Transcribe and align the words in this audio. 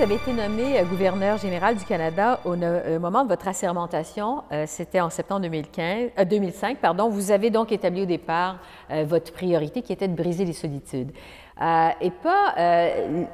vous 0.00 0.04
avez 0.06 0.14
été 0.14 0.32
nommé 0.32 0.78
euh, 0.78 0.84
gouverneur 0.84 1.36
général 1.36 1.76
du 1.76 1.84
Canada 1.84 2.40
au, 2.46 2.54
au 2.54 2.98
moment 3.00 3.22
de 3.22 3.28
votre 3.28 3.46
assermentation, 3.48 4.44
euh, 4.50 4.64
c'était 4.66 5.02
en 5.02 5.10
septembre 5.10 5.42
2015, 5.42 6.10
euh, 6.18 6.24
2005, 6.24 6.78
pardon, 6.78 7.10
vous 7.10 7.30
avez 7.30 7.50
donc 7.50 7.70
établi 7.70 8.00
au 8.04 8.06
départ 8.06 8.56
euh, 8.90 9.04
votre 9.06 9.30
priorité 9.30 9.82
qui 9.82 9.92
était 9.92 10.08
de 10.08 10.14
briser 10.16 10.46
les 10.46 10.54
solitudes. 10.54 11.12
Euh, 11.60 11.88
et 12.00 12.10
pas 12.10 12.54
euh, 12.56 13.24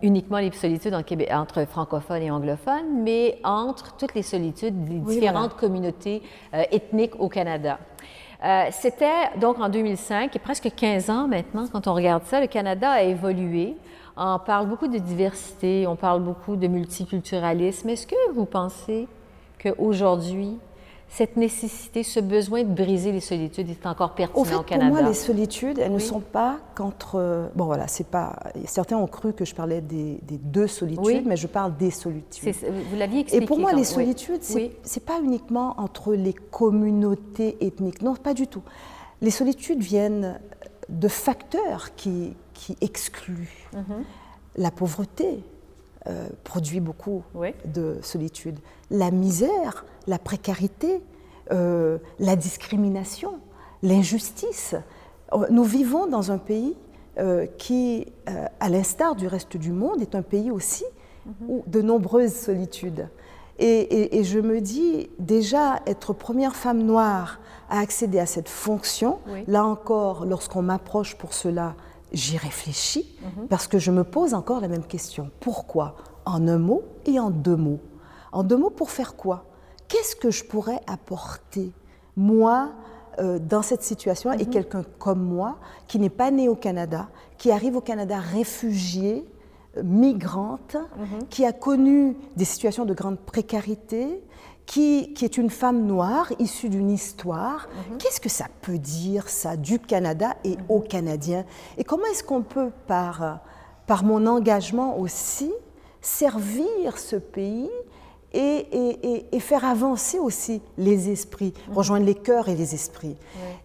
uniquement 0.00 0.38
les 0.38 0.50
solitudes 0.52 0.94
en 0.94 1.02
Québec- 1.02 1.28
entre 1.30 1.66
francophones 1.66 2.22
et 2.22 2.30
anglophones, 2.30 3.02
mais 3.02 3.38
entre 3.44 3.94
toutes 3.98 4.14
les 4.14 4.22
solitudes 4.22 4.84
des 4.86 4.94
Oui, 5.04 5.16
différentes 5.16 5.54
communautés 5.56 6.22
euh, 6.54 6.62
ethniques 6.72 7.20
au 7.20 7.28
Canada. 7.28 7.78
Euh, 8.42 8.64
C'était 8.70 9.28
donc 9.38 9.60
en 9.60 9.68
2005, 9.68 10.34
et 10.34 10.38
presque 10.38 10.70
15 10.74 11.10
ans 11.10 11.28
maintenant, 11.28 11.66
quand 11.70 11.86
on 11.88 11.92
regarde 11.92 12.22
ça, 12.24 12.40
le 12.40 12.46
Canada 12.46 12.90
a 12.90 13.02
évolué. 13.02 13.76
On 14.16 14.38
parle 14.38 14.66
beaucoup 14.68 14.88
de 14.88 14.98
diversité, 14.98 15.86
on 15.86 15.96
parle 15.96 16.22
beaucoup 16.22 16.56
de 16.56 16.66
multiculturalisme. 16.68 17.88
Est-ce 17.90 18.06
que 18.06 18.32
vous 18.34 18.46
pensez 18.46 19.08
qu'aujourd'hui, 19.62 20.56
cette 21.08 21.36
nécessité, 21.36 22.02
ce 22.02 22.18
besoin 22.18 22.64
de 22.64 22.72
briser 22.72 23.12
les 23.12 23.20
solitudes 23.20 23.68
est 23.70 23.86
encore 23.86 24.14
pertinent 24.14 24.38
Au 24.38 24.42
au, 24.42 24.44
fait, 24.44 24.54
pour 24.54 24.64
Canada? 24.64 24.90
moi, 24.90 25.02
les 25.02 25.14
solitudes, 25.14 25.78
elles 25.78 25.92
ne 25.92 25.98
sont 25.98 26.20
pas 26.20 26.56
qu'entre. 26.74 27.50
Bon, 27.54 27.66
voilà, 27.66 27.86
c'est 27.88 28.06
pas. 28.08 28.36
Certains 28.64 28.96
ont 28.96 29.06
cru 29.06 29.32
que 29.34 29.44
je 29.44 29.54
parlais 29.54 29.80
des, 29.82 30.18
des 30.22 30.38
deux 30.38 30.66
solitudes, 30.66 31.04
Oui. 31.06 31.22
mais 31.24 31.36
je 31.36 31.46
parle 31.46 31.76
des 31.76 31.90
solitudes. 31.90 32.54
Vous 32.90 32.96
l'aviez 32.96 33.20
expliqué. 33.20 33.44
Et 33.44 33.46
pour 33.46 33.58
moi, 33.58 33.70
quand- 33.70 33.76
les 33.76 33.84
solitudes, 33.84 34.42
c'est 34.42 34.54
Oui. 34.54 34.70
c'est 34.82 35.04
pas 35.04 35.20
uniquement 35.22 35.74
entre 35.78 36.14
les 36.14 36.32
communautés 36.32 37.56
ethniques. 37.60 38.02
Non, 38.02 38.14
pas 38.16 38.34
du 38.34 38.46
tout. 38.48 38.62
Les 39.22 39.30
solitudes 39.30 39.80
viennent 39.82 40.40
de 40.88 41.08
facteurs 41.08 41.94
qui, 41.96 42.34
qui 42.56 42.76
excluent. 42.80 43.68
Mhm. 43.74 44.04
La 44.56 44.70
pauvreté 44.70 45.44
euh, 46.08 46.28
produit 46.44 46.80
beaucoup 46.80 47.22
Oui. 47.34 47.48
de 47.66 47.98
solitude. 48.02 48.58
La 48.90 49.10
misère, 49.10 49.84
la 50.06 50.18
précarité, 50.18 51.02
euh, 51.52 51.98
la 52.18 52.36
discrimination, 52.36 53.34
l'injustice. 53.82 54.74
Euh, 55.32 55.46
Nous 55.50 55.64
vivons 55.64 56.06
dans 56.06 56.30
un 56.32 56.38
pays 56.38 56.74
euh, 57.18 57.46
qui, 57.58 58.06
à 58.60 58.68
l'instar 58.68 59.16
du 59.16 59.26
reste 59.26 59.56
du 59.56 59.72
monde, 59.72 60.00
est 60.02 60.14
un 60.14 60.22
pays 60.22 60.50
aussi 60.50 60.84
où 61.48 61.64
de 61.66 61.82
nombreuses 61.82 62.34
solitudes. 62.34 63.08
Et, 63.58 63.66
et- 63.80 64.18
et 64.18 64.22
je 64.24 64.38
me 64.38 64.60
dis, 64.60 65.08
déjà, 65.18 65.80
être 65.86 66.12
première 66.12 66.54
femme 66.54 66.82
noire 66.82 67.40
à 67.70 67.80
accéder 67.80 68.18
à 68.20 68.26
cette 68.26 68.48
fonction, 68.50 69.18
Oui. 69.28 69.42
là 69.48 69.64
encore, 69.64 70.24
lorsqu'on 70.26 70.62
m'approche 70.62 71.16
pour 71.16 71.32
cela, 71.32 71.74
j'y 72.16 72.36
réfléchis, 72.36 73.06
Mhm. 73.22 73.46
parce 73.48 73.66
que 73.68 73.78
je 73.78 73.90
me 73.90 74.02
pose 74.04 74.34
encore 74.34 74.60
la 74.60 74.68
même 74.68 74.84
question. 74.84 75.30
Pourquoi? 75.40 75.96
En 76.24 76.48
un 76.48 76.58
mot 76.58 76.82
et 77.04 77.20
en 77.20 77.30
deux 77.30 77.56
mots. 77.56 77.80
En 78.32 78.42
deux 78.42 78.56
mots, 78.56 78.70
pour 78.70 78.90
faire 78.90 79.14
quoi? 79.16 79.44
Qu'est-ce 79.88 80.16
que 80.16 80.30
je 80.30 80.44
pourrais 80.44 80.80
apporter, 80.88 81.72
moi, 82.16 82.70
euh, 83.18 83.38
dans 83.38 83.62
cette 83.62 83.82
situation, 83.82 84.30
Mhm. 84.30 84.40
et 84.40 84.46
quelqu'un 84.46 84.82
comme 84.98 85.22
moi, 85.22 85.56
qui 85.86 85.98
n'est 85.98 86.10
pas 86.10 86.30
né 86.30 86.48
au 86.48 86.56
Canada, 86.56 87.08
qui 87.38 87.50
arrive 87.52 87.76
au 87.76 87.80
Canada 87.80 88.18
réfugié, 88.18 89.24
migrante, 89.82 90.76
Mhm. 90.96 91.26
qui 91.30 91.44
a 91.44 91.52
connu 91.52 92.16
des 92.36 92.44
situations 92.44 92.84
de 92.84 92.94
grande 92.94 93.18
précarité, 93.18 94.22
qui, 94.66 95.12
qui 95.14 95.24
est 95.24 95.36
une 95.38 95.50
femme 95.50 95.86
noire 95.86 96.32
issue 96.40 96.68
d'une 96.68 96.90
histoire. 96.90 97.68
Mhm. 97.90 97.98
Qu'est-ce 97.98 98.20
que 98.20 98.28
ça 98.28 98.46
peut 98.62 98.78
dire, 98.78 99.28
ça, 99.28 99.56
du 99.56 99.78
Canada 99.78 100.34
et 100.44 100.56
aux 100.68 100.80
Canadiens? 100.80 101.44
Et 101.78 101.84
comment 101.84 102.06
est-ce 102.10 102.24
qu'on 102.24 102.42
peut, 102.42 102.70
par, 102.88 103.40
par 103.86 104.02
mon 104.02 104.26
engagement 104.26 104.98
aussi, 104.98 105.52
servir 106.00 106.98
ce 106.98 107.16
pays 107.16 107.70
et, 108.32 108.38
et- 108.40 109.08
et- 109.14 109.36
et 109.36 109.40
faire 109.40 109.64
avancer 109.64 110.18
aussi 110.18 110.60
les 110.78 111.10
esprits, 111.10 111.54
rejoindre 111.72 112.04
les 112.06 112.14
cœurs 112.14 112.48
et 112.48 112.54
les 112.56 112.74
esprits? 112.74 113.16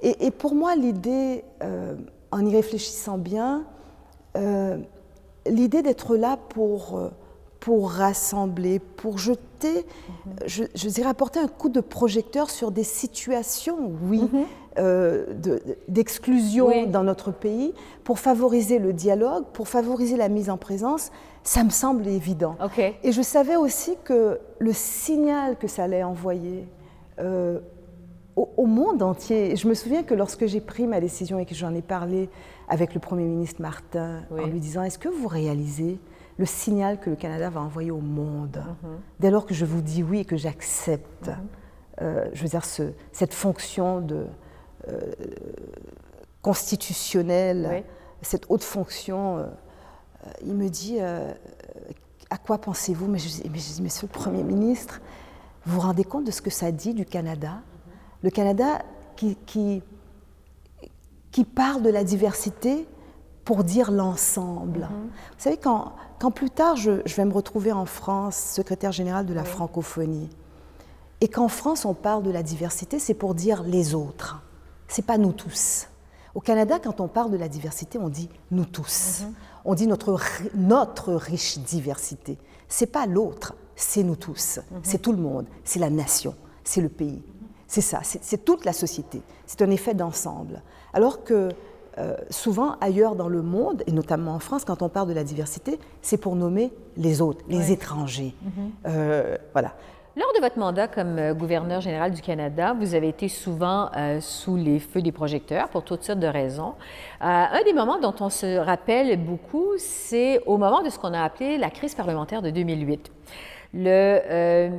Et, 0.01 0.25
et 0.27 0.31
pour 0.31 0.53
moi, 0.55 0.75
l'idée, 0.75 1.43
euh, 1.63 1.95
en 2.31 2.45
y 2.45 2.55
réfléchissant 2.55 3.17
bien, 3.17 3.63
euh, 4.37 4.77
l'idée 5.47 5.81
d'être 5.81 6.15
là 6.15 6.37
pour, 6.49 6.97
euh, 6.97 7.09
pour 7.59 7.91
rassembler, 7.91 8.79
pour 8.79 9.17
jeter, 9.17 9.85
je, 10.45 10.63
je 10.73 10.89
dirais 10.89 11.09
apporter 11.09 11.39
un 11.39 11.47
coup 11.47 11.69
de 11.69 11.79
projecteur 11.81 12.49
sur 12.49 12.71
des 12.71 12.83
situations, 12.83 13.91
oui, 14.09 14.21
euh, 14.79 15.33
de- 15.33 15.61
d'exclusion 15.87 16.67
Oui. 16.67 16.87
dans 16.87 17.03
notre 17.03 17.31
pays, 17.31 17.73
pour 18.03 18.19
favoriser 18.19 18.79
le 18.79 18.93
dialogue, 18.93 19.43
pour 19.53 19.67
favoriser 19.67 20.17
la 20.17 20.29
mise 20.29 20.49
en 20.49 20.57
présence, 20.57 21.11
ça 21.43 21.63
me 21.63 21.69
semble 21.69 22.07
évident. 22.07 22.55
Et 23.03 23.11
je 23.11 23.21
savais 23.21 23.55
aussi 23.55 23.95
que 24.03 24.39
le 24.59 24.73
signal 24.73 25.57
que 25.57 25.67
ça 25.67 25.83
allait 25.83 26.03
envoyer 26.03 26.67
euh, 27.19 27.59
au 28.35 28.65
monde 28.65 29.03
entier, 29.03 29.55
je 29.55 29.67
me 29.67 29.73
souviens 29.73 30.03
que 30.03 30.13
lorsque 30.13 30.45
j'ai 30.45 30.61
pris 30.61 30.87
ma 30.87 30.99
décision 31.01 31.37
et 31.37 31.45
que 31.45 31.53
j'en 31.53 31.75
ai 31.75 31.81
parlé 31.81 32.29
avec 32.71 32.93
le 32.93 33.01
Premier 33.01 33.25
ministre 33.25 33.61
Martin, 33.61 34.21
Oui. 34.31 34.41
en 34.43 34.47
lui 34.47 34.61
disant, 34.61 34.81
est-ce 34.83 34.97
que 34.97 35.09
vous 35.09 35.27
réalisez 35.27 35.99
le 36.37 36.45
signal 36.45 36.99
que 37.01 37.09
le 37.09 37.17
Canada 37.17 37.49
va 37.49 37.59
envoyer 37.59 37.91
au 37.91 37.99
monde 37.99 38.63
Mhm. 38.83 38.89
dès 39.19 39.29
lors 39.29 39.45
que 39.45 39.53
je 39.53 39.65
vous 39.65 39.81
dis 39.81 40.01
oui 40.03 40.19
et 40.19 40.25
que 40.25 40.37
j'accepte, 40.37 41.29
euh, 42.01 42.25
je 42.33 42.41
veux 42.43 42.47
dire, 42.47 42.63
ce- 42.63 42.93
cette 43.11 43.33
fonction 43.33 43.99
de, 43.99 44.25
euh, 44.87 45.11
constitutionnelle, 46.41 47.67
Oui. 47.71 47.83
cette 48.21 48.45
haute 48.49 48.63
fonction, 48.63 49.37
euh, 49.37 49.41
euh, 49.43 50.29
il 50.45 50.55
me 50.55 50.69
dit, 50.69 50.97
euh, 50.99 51.31
à 52.29 52.37
quoi 52.37 52.57
pensez-vous? 52.57 53.07
Mais 53.07 53.19
je, 53.19 53.27
dis- 53.27 53.49
mais 53.51 53.59
je 53.59 53.73
dis, 53.73 53.81
Monsieur 53.81 54.07
le 54.07 54.13
Premier 54.17 54.43
ministre, 54.43 55.01
vous 55.65 55.75
vous 55.75 55.81
rendez 55.81 56.03
compte 56.05 56.23
de 56.25 56.31
ce 56.31 56.41
que 56.41 56.49
ça 56.49 56.71
dit 56.71 56.93
du 56.93 57.05
Canada? 57.05 57.61
Le 58.23 58.29
Canada 58.29 58.81
qui, 59.15 59.35
qui, 59.45 59.83
qui 61.31 61.45
parle 61.45 61.81
de 61.81 61.89
la 61.89 62.03
diversité 62.03 62.87
pour 63.45 63.63
dire 63.63 63.91
l'ensemble. 63.91 64.87
Vous 64.91 65.43
savez, 65.43 65.57
quand, 65.57 65.93
quand 66.19 66.31
plus 66.31 66.49
tard 66.49 66.75
je, 66.75 67.01
je 67.05 67.15
vais 67.15 67.25
me 67.25 67.33
retrouver 67.33 67.71
en 67.71 67.85
France, 67.85 68.37
secrétaire 68.37 68.91
général 68.91 69.25
de 69.25 69.33
la 69.33 69.43
francophonie, 69.43 70.29
et 71.21 71.27
qu'en 71.27 71.47
France 71.47 71.85
on 71.85 71.93
parle 71.93 72.23
de 72.23 72.31
la 72.31 72.43
diversité, 72.43 72.99
c'est 72.99 73.13
pour 73.13 73.35
dire 73.35 73.63
les 73.63 73.95
autres. 73.95 74.41
C'est 74.87 75.05
pas 75.05 75.17
nous 75.17 75.31
tous. 75.31 75.87
Au 76.33 76.39
Canada, 76.39 76.79
quand 76.79 77.01
on 77.01 77.07
parle 77.07 77.31
de 77.31 77.37
la 77.37 77.49
diversité, 77.49 77.97
on 77.97 78.09
dit 78.09 78.29
nous 78.51 78.65
tous. 78.65 79.23
On 79.65 79.75
dit 79.75 79.87
notre, 79.87 80.17
notre 80.55 81.13
riche 81.13 81.59
diversité. 81.59 82.37
C'est 82.67 82.87
pas 82.87 83.05
l'autre, 83.05 83.53
c'est 83.75 84.03
nous 84.03 84.15
tous. 84.15 84.59
C'est 84.83 85.01
tout 85.01 85.11
le 85.11 85.17
monde, 85.17 85.45
c'est 85.63 85.79
la 85.79 85.89
nation, 85.89 86.35
c'est 86.63 86.81
le 86.81 86.89
pays. 86.89 87.21
C'est 87.71 87.79
ça, 87.79 88.01
c'est 88.03 88.43
toute 88.43 88.65
la 88.65 88.73
société. 88.73 89.21
C'est 89.45 89.61
un 89.61 89.69
effet 89.69 89.93
d'ensemble. 89.93 90.61
Alors 90.91 91.23
que 91.23 91.47
euh, 91.97 92.17
souvent 92.29 92.75
ailleurs 92.81 93.15
dans 93.15 93.29
le 93.29 93.41
monde, 93.41 93.81
et 93.87 93.93
notamment 93.93 94.33
en 94.33 94.39
France, 94.39 94.65
quand 94.65 94.81
on 94.81 94.89
parle 94.89 95.07
de 95.07 95.13
la 95.13 95.23
diversité, 95.23 95.79
c'est 96.01 96.17
pour 96.17 96.35
nommer 96.35 96.73
les 96.97 97.21
autres, 97.21 97.45
les 97.47 97.71
étrangers. 97.71 98.35
Euh, 98.85 99.37
voilà. 99.53 99.73
Lors 100.17 100.33
de 100.35 100.41
votre 100.41 100.59
mandat 100.59 100.89
comme 100.89 101.17
euh, 101.17 101.33
gouverneur 101.33 101.79
général 101.79 102.11
du 102.11 102.21
Canada, 102.21 102.75
vous 102.77 102.95
avez 102.95 103.07
été 103.07 103.29
souvent 103.29 103.89
euh, 103.95 104.19
sous 104.19 104.57
les 104.57 104.79
feux 104.79 105.01
des 105.01 105.13
projecteurs 105.13 105.69
pour 105.69 105.85
toutes 105.85 106.03
sortes 106.03 106.19
de 106.19 106.27
raisons. 106.27 106.73
Euh, 107.21 107.25
un 107.25 107.63
des 107.63 107.71
moments 107.71 107.97
dont 107.97 108.13
on 108.19 108.29
se 108.29 108.57
rappelle 108.57 109.17
beaucoup, 109.23 109.69
c'est 109.77 110.41
au 110.45 110.57
moment 110.57 110.83
de 110.83 110.89
ce 110.89 110.99
qu'on 110.99 111.13
a 111.13 111.21
appelé 111.21 111.57
la 111.57 111.69
crise 111.69 111.95
parlementaire 111.95 112.41
de 112.41 112.49
2008. 112.49 113.09
Euh, 113.75 114.69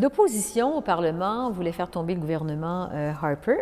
L'opposition 0.00 0.78
au 0.78 0.80
Parlement 0.80 1.50
voulait 1.50 1.72
faire 1.72 1.90
tomber 1.90 2.14
le 2.14 2.20
gouvernement 2.20 2.88
euh, 2.92 3.12
Harper 3.20 3.58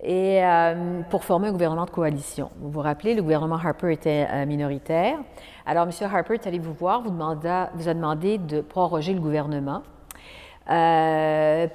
et 0.00 0.44
euh, 0.44 1.00
pour 1.10 1.24
former 1.24 1.48
un 1.48 1.52
gouvernement 1.52 1.84
de 1.84 1.90
coalition. 1.90 2.50
Vous 2.60 2.70
vous 2.70 2.80
rappelez, 2.80 3.14
le 3.14 3.22
gouvernement 3.22 3.56
Harper 3.56 3.92
était 3.92 4.46
minoritaire. 4.46 5.18
Alors, 5.66 5.88
M. 5.88 5.90
Harper 6.12 6.34
est 6.34 6.46
allé 6.46 6.58
vous 6.58 6.74
voir, 6.74 7.02
vous, 7.02 7.10
a 7.20 7.94
demandé 7.94 8.38
de 8.38 8.60
proroger 8.60 9.14
le 9.14 9.20
gouvernement 9.20 9.82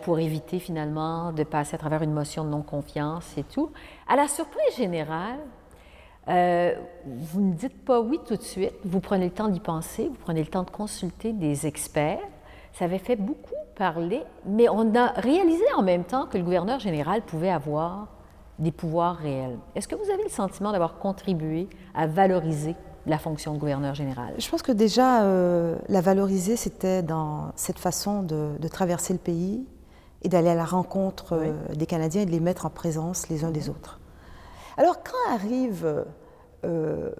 pour 0.03 0.19
éviter 0.19 0.59
finalement 0.59 1.31
de 1.31 1.43
passer 1.43 1.75
à 1.75 1.79
travers 1.79 2.03
une 2.03 2.13
motion 2.13 2.43
de 2.43 2.49
non-confiance 2.49 3.37
et 3.37 3.43
tout. 3.43 3.71
À 4.07 4.15
la 4.15 4.27
surprise 4.27 4.75
générale, 4.77 5.39
euh, 6.27 6.73
vous 7.05 7.41
ne 7.41 7.53
dites 7.53 7.83
pas 7.85 8.01
oui 8.01 8.19
tout 8.27 8.35
de 8.35 8.43
suite, 8.43 8.73
vous 8.85 8.99
prenez 8.99 9.25
le 9.25 9.31
temps 9.31 9.47
d'y 9.47 9.59
penser, 9.59 10.07
vous 10.07 10.17
prenez 10.23 10.41
le 10.41 10.47
temps 10.47 10.63
de 10.63 10.69
consulter 10.69 11.33
des 11.33 11.65
experts. 11.65 12.19
Ça 12.73 12.85
avait 12.85 12.99
fait 12.99 13.15
beaucoup 13.15 13.55
parler, 13.75 14.21
mais 14.45 14.69
on 14.69 14.93
a 14.95 15.07
réalisé 15.13 15.63
en 15.75 15.81
même 15.81 16.03
temps 16.03 16.27
que 16.27 16.37
le 16.37 16.43
gouverneur 16.43 16.79
général 16.79 17.21
pouvait 17.23 17.49
avoir 17.49 18.07
des 18.59 18.71
pouvoirs 18.71 19.15
réels. 19.15 19.57
Est-ce 19.75 19.87
que 19.87 19.95
vous 19.95 20.11
avez 20.11 20.23
le 20.23 20.29
sentiment 20.29 20.71
d'avoir 20.71 20.99
contribué 20.99 21.67
à 21.95 22.05
valoriser 22.05 22.75
la 23.07 23.17
fonction 23.17 23.53
de 23.53 23.57
gouverneur 23.57 23.95
général? 23.95 24.33
Je 24.37 24.49
pense 24.49 24.61
que 24.61 24.73
déjà, 24.73 25.23
euh, 25.23 25.77
la 25.87 26.01
valoriser, 26.01 26.57
c'était 26.57 27.01
dans 27.01 27.51
cette 27.55 27.79
façon 27.79 28.21
de, 28.21 28.57
de 28.59 28.67
traverser 28.67 29.13
le 29.13 29.19
pays 29.19 29.65
et 30.21 30.29
d'aller 30.29 30.49
à 30.49 30.55
la 30.55 30.65
rencontre 30.65 31.33
euh, 31.33 31.53
des 31.73 31.85
Canadiens 31.85 32.21
et 32.21 32.25
de 32.25 32.31
les 32.31 32.41
mettre 32.41 32.65
en 32.65 32.69
présence 32.69 33.29
les 33.29 33.45
uns 33.45 33.51
des 33.51 33.69
autres. 33.69 33.99
Alors, 34.79 35.03
quand 35.03 35.33
arrive 35.33 36.05
euh, 36.63 37.11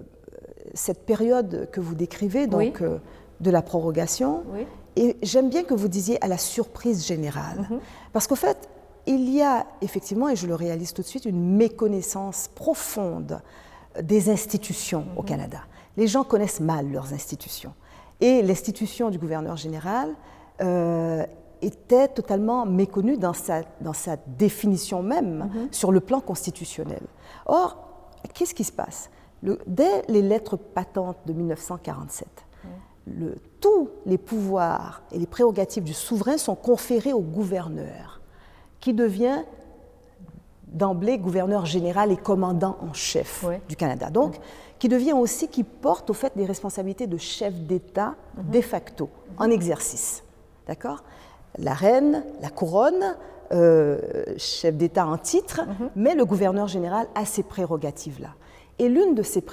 cette 0.74 1.06
période 1.06 1.68
que 1.74 1.82
vous 1.82 1.94
décrivez, 1.94 2.48
donc 2.48 2.60
Oui. 2.60 2.74
euh, 2.82 2.98
de 3.42 3.52
la 3.52 3.62
prorogation. 3.62 4.44
Et 4.96 5.18
j'aime 5.22 5.50
bien 5.50 5.64
que 5.64 5.74
vous 5.74 5.90
disiez 5.90 6.24
à 6.24 6.28
la 6.28 6.38
surprise 6.38 7.06
générale. 7.06 7.68
Mhm. 7.70 7.80
Parce 8.14 8.28
qu'au 8.28 8.36
fait, 8.36 8.70
il 9.06 9.30
y 9.30 9.42
a 9.42 9.66
effectivement, 9.82 10.30
et 10.30 10.36
je 10.38 10.48
le 10.48 10.56
réalise 10.56 10.94
tout 10.94 11.02
de 11.02 11.08
suite, 11.08 11.26
une 11.26 11.58
méconnaissance 11.58 12.50
profonde 12.56 13.42
des 14.02 14.30
institutions 14.30 15.06
au 15.18 15.22
mhm. 15.22 15.28
Canada. 15.28 15.60
Les 15.98 16.08
gens 16.08 16.24
connaissent 16.24 16.62
mal 16.62 16.90
leurs 16.90 17.14
institutions. 17.14 17.74
Et 18.22 18.42
l'institution 18.42 19.10
du 19.10 19.18
gouverneur 19.18 19.58
général 19.58 20.14
euh, 20.62 21.26
était 21.62 22.08
totalement 22.08 22.66
méconnue 22.66 23.18
dans 23.18 23.34
sa, 23.34 23.62
dans 23.82 23.94
sa 23.94 24.18
définition 24.18 25.02
même 25.04 25.50
mhm. 25.54 25.68
sur 25.72 25.92
le 25.92 26.00
plan 26.00 26.22
constitutionnel. 26.22 27.02
Or, 27.46 27.78
qu'est-ce 28.34 28.54
qui 28.54 28.64
se 28.64 28.72
passe? 28.72 29.10
Dès 29.68 30.04
les 30.08 30.22
lettres 30.22 30.58
patentes 30.58 31.20
de 31.26 31.34
1947, 31.34 32.28
le, 33.08 33.36
tous 33.62 33.90
les 34.06 34.18
pouvoirs 34.18 35.02
et 35.12 35.18
les 35.18 35.26
prérogatives 35.26 35.84
du 35.84 35.94
souverain 35.94 36.38
sont 36.38 36.56
conférés 36.56 37.14
au 37.14 37.22
gouverneur, 37.22 38.22
qui 38.80 38.94
devient 38.94 39.44
d'emblée 40.68 41.18
gouverneur 41.18 41.66
général 41.66 42.12
et 42.12 42.18
commandant 42.18 42.78
en 42.82 42.94
chef 42.94 43.46
du 43.68 43.76
Canada. 43.76 44.10
Donc, 44.10 44.40
qui 44.78 44.88
devient 44.88 45.14
aussi, 45.14 45.48
qui 45.48 45.64
porte 45.64 46.10
au 46.10 46.14
fait 46.14 46.36
des 46.36 46.46
responsabilités 46.46 47.08
de 47.08 47.18
chef 47.18 47.54
d'État 47.54 48.16
mhm. 48.38 48.52
de 48.52 48.62
facto, 48.62 49.10
en 49.38 49.50
exercice. 49.50 50.24
D'accord? 50.68 51.04
La 51.58 51.74
reine, 51.74 52.24
la 52.42 52.50
couronne, 52.50 53.16
euh, 53.52 53.98
chef 54.38 54.76
d'État 54.76 55.08
en 55.08 55.18
titre, 55.18 55.62
mhm. 55.66 55.90
mais 55.96 56.16
le 56.16 56.26
gouverneur 56.26 56.68
général 56.68 57.08
a 57.16 57.26
ces 57.26 57.44
prérogatives-là. 57.44 58.30
Et 58.78 58.88
l'une 58.88 59.16
de 59.16 59.24
ces 59.24 59.44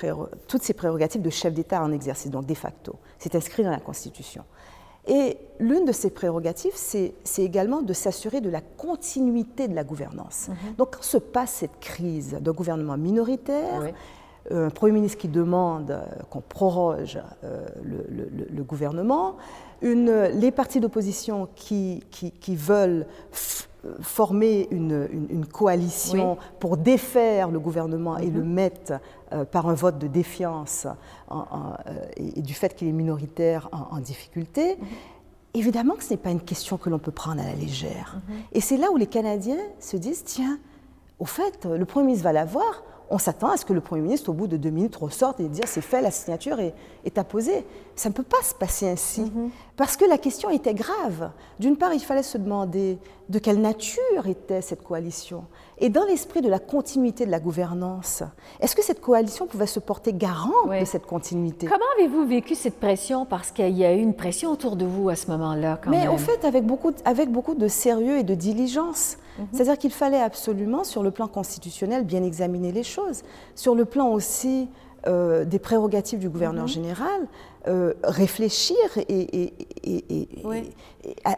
toutes 0.47 0.63
ces 0.63 0.75
prérogatives 0.75 1.23
de 1.23 1.31
chef 1.31 1.53
d'État 1.53 1.83
en 1.83 1.91
exercice, 1.93 2.31
donc 2.31 2.47
de 2.47 2.55
facto, 2.55 2.97
c'est 3.19 3.35
inscrit 3.35 3.65
dans 3.65 3.71
la 3.71 3.81
Constitution. 3.81 4.45
Et 5.09 5.39
l'une 5.59 5.85
de 5.85 5.93
ces 5.93 6.11
prérogatives, 6.11 6.75
c'est 6.75 7.15
également 7.39 7.81
de 7.81 7.93
s'assurer 7.93 8.41
de 8.41 8.51
la 8.51 8.61
continuité 8.61 9.69
de 9.69 9.75
la 9.75 9.85
gouvernance. 9.85 10.49
Mhm. 10.49 10.75
Donc, 10.77 10.97
quand 10.97 11.03
se 11.03 11.19
passe 11.19 11.53
cette 11.53 11.79
crise 11.81 12.37
d'un 12.41 12.53
gouvernement 12.53 12.97
minoritaire, 12.97 13.93
un 14.51 14.71
Premier 14.71 14.93
ministre 14.93 15.19
qui 15.19 15.29
demande 15.29 15.91
euh, 15.91 16.05
qu'on 16.31 16.41
proroge 16.41 17.19
euh, 17.45 17.67
le, 17.83 18.63
gouvernement, 18.63 19.37
une, 19.83 20.11
les 20.35 20.51
partis 20.51 20.81
d'opposition 20.81 21.49
qui, 21.55 22.03
qui, 22.11 22.57
veulent 22.57 23.07
former 24.01 24.69
une, 24.71 25.47
coalition 25.53 26.39
pour 26.61 26.77
défaire 26.77 27.51
le 27.51 27.61
gouvernement 27.61 28.19
et 28.19 28.31
le 28.31 28.43
mhm. 28.43 28.53
mettre 28.53 28.93
euh, 29.33 29.45
par 29.45 29.69
un 29.69 29.75
vote 29.75 29.99
de 29.99 30.07
défiance 30.07 30.87
euh, 31.31 31.37
et, 32.17 32.43
du 32.43 32.55
fait 32.55 32.75
qu'il 32.75 32.89
est 32.89 32.93
minoritaire 32.93 33.69
en, 33.73 33.99
difficulté, 33.99 34.77
mhm. 34.77 34.87
évidemment 35.55 35.95
que 35.95 36.05
ce 36.05 36.11
n'est 36.11 36.19
pas 36.19 36.31
une 36.31 36.41
question 36.41 36.77
que 36.77 36.91
l'on 36.91 36.99
peut 36.99 37.13
prendre 37.13 37.41
à 37.41 37.45
la 37.45 37.55
légère. 37.55 38.17
Mhm. 38.29 38.35
Et 38.53 38.61
c'est 38.61 38.77
là 38.77 38.91
où 38.91 38.97
les 38.97 39.07
Canadiens 39.07 39.63
se 39.81 39.97
disent, 39.97 40.25
tiens, 40.25 40.59
au 41.19 41.27
fait, 41.27 41.65
le 41.65 41.85
Premier 41.85 42.07
ministre 42.07 42.25
va 42.25 42.33
l'avoir, 42.33 42.83
on 43.09 43.19
s'attend 43.19 43.51
à 43.51 43.57
ce 43.57 43.65
que 43.65 43.73
le 43.73 43.81
Premier 43.81 44.03
ministre, 44.03 44.31
au 44.31 44.33
bout 44.33 44.47
de 44.47 44.57
deux 44.57 44.71
minutes, 44.71 44.97
ressorte 44.97 45.41
et 45.41 45.49
dise 45.49 45.63
c'est 45.67 45.81
fait, 45.81 46.01
la 46.01 46.11
signature 46.11 46.59
est, 46.59 46.75
est, 47.05 47.19
apposée. 47.19 47.65
Ça 47.95 48.09
ne 48.09 48.15
peut 48.15 48.23
pas 48.23 48.43
se 48.43 48.55
passer 48.55 48.89
ainsi, 48.89 49.23
mhm. 49.23 49.51
parce 49.77 49.97
que 49.97 50.05
la 50.05 50.19
question 50.19 50.51
était 50.51 50.75
grave. 50.75 51.31
D'une 51.61 51.77
part, 51.77 51.95
il 51.95 52.01
fallait 52.01 52.23
se 52.23 52.39
demander 52.39 52.99
de 53.29 53.39
quelle 53.39 53.61
nature 53.61 54.27
était 54.27 54.61
cette 54.61 54.83
coalition. 54.83 55.45
Et 55.79 55.91
dans 55.91 56.05
l'esprit 56.05 56.41
de 56.41 56.49
la 56.49 56.59
continuité 56.59 57.27
de 57.27 57.31
la 57.31 57.39
gouvernance, 57.39 58.23
est-ce 58.61 58.75
que 58.75 58.83
cette 58.83 59.01
coalition 59.01 59.47
pouvait 59.47 59.67
se 59.67 59.79
porter 59.79 60.15
garante 60.15 60.71
de 60.81 60.85
cette 60.87 61.05
continuité? 61.05 61.67
Comment 61.67 61.85
avez-vous 61.99 62.27
vécu 62.27 62.55
cette 62.55 62.81
pression? 62.81 63.27
Parce 63.27 63.51
qu'il 63.51 63.77
y 63.77 63.85
a 63.85 63.93
eu 63.93 63.99
une 63.99 64.15
pression 64.15 64.51
autour 64.51 64.77
de 64.77 64.87
vous 64.87 65.11
à 65.11 65.17
ce 65.17 65.31
moment-là. 65.33 65.79
Mais 65.89 66.09
au 66.09 66.17
fait, 66.17 66.47
avec 66.47 66.65
beaucoup, 66.65 66.93
avec 67.05 67.31
beaucoup 67.31 67.55
de 67.55 67.69
sérieux 67.69 68.19
et 68.19 68.23
de 68.23 68.35
diligence. 68.35 69.19
Mhm. 69.39 69.47
C'est-à-dire 69.53 69.77
qu'il 69.77 69.93
fallait 69.93 70.23
absolument, 70.23 70.83
sur 70.83 71.03
le 71.03 71.11
plan 71.11 71.29
constitutionnel, 71.29 72.05
bien 72.05 72.23
examiner 72.23 72.73
les 72.73 72.83
choses. 72.83 73.23
Sur 73.55 73.75
le 73.75 73.85
plan 73.85 74.09
aussi 74.09 74.69
euh, 75.07 75.45
des 75.45 75.59
prérogatives 75.59 76.19
du 76.19 76.29
gouverneur 76.29 76.65
mhm. 76.65 76.69
général, 76.69 77.29
euh, 77.69 77.95
réfléchir 78.03 78.77
et, 78.97 79.53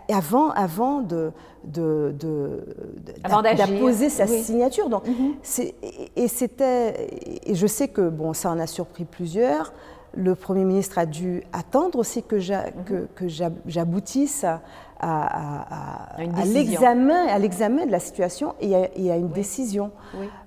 avant, 0.08 0.50
avant 0.50 1.02
de, 1.02 1.32
d'apposer 3.56 4.08
sa 4.08 4.26
signature. 4.26 4.88
Donc, 4.88 5.06
mhm. 5.06 5.34
et 6.16 6.28
c'était, 6.28 7.08
et 7.44 7.54
je 7.54 7.66
sais 7.66 7.88
que 7.88 8.08
bon, 8.08 8.32
ça 8.32 8.50
en 8.50 8.58
a 8.58 8.66
surpris 8.66 9.04
plusieurs. 9.04 9.72
Le 10.14 10.34
Premier 10.34 10.64
ministre 10.64 10.98
a 10.98 11.04
dû 11.04 11.42
attendre 11.52 11.98
aussi 11.98 12.22
que 12.22 12.38
j'aboutisse 12.38 14.46
à, 15.00 16.16
à, 16.16 16.44
l'examen, 16.44 17.26
à 17.28 17.38
l'examen 17.38 17.86
de 17.86 17.92
la 17.92 18.00
situation 18.00 18.54
et 18.60 18.74
à, 19.10 19.16
une 19.16 19.28
décision. 19.28 19.90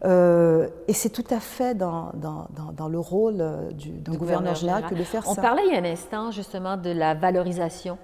Euh, 0.04 0.68
et 0.88 0.94
c'est 0.94 1.10
tout 1.10 1.26
à 1.30 1.40
fait 1.40 1.76
dans, 1.76 2.12
dans, 2.14 2.48
dans, 2.74 2.88
le 2.88 3.00
rôle 3.00 3.38
euh, 3.40 3.70
d'un 3.72 4.14
gouverneur, 4.14 4.56
général, 4.56 4.86
que 4.88 4.96
de 4.96 5.04
faire 5.04 5.26
ça. 5.26 5.32
On 5.32 5.36
parlait 5.36 5.64
il 5.68 5.74
y 5.74 5.78
a 5.78 5.80
un 5.80 5.92
instant 5.92 6.32
justement 6.32 6.78
de 6.78 6.90
la 6.92 7.14
valorisation 7.14 7.98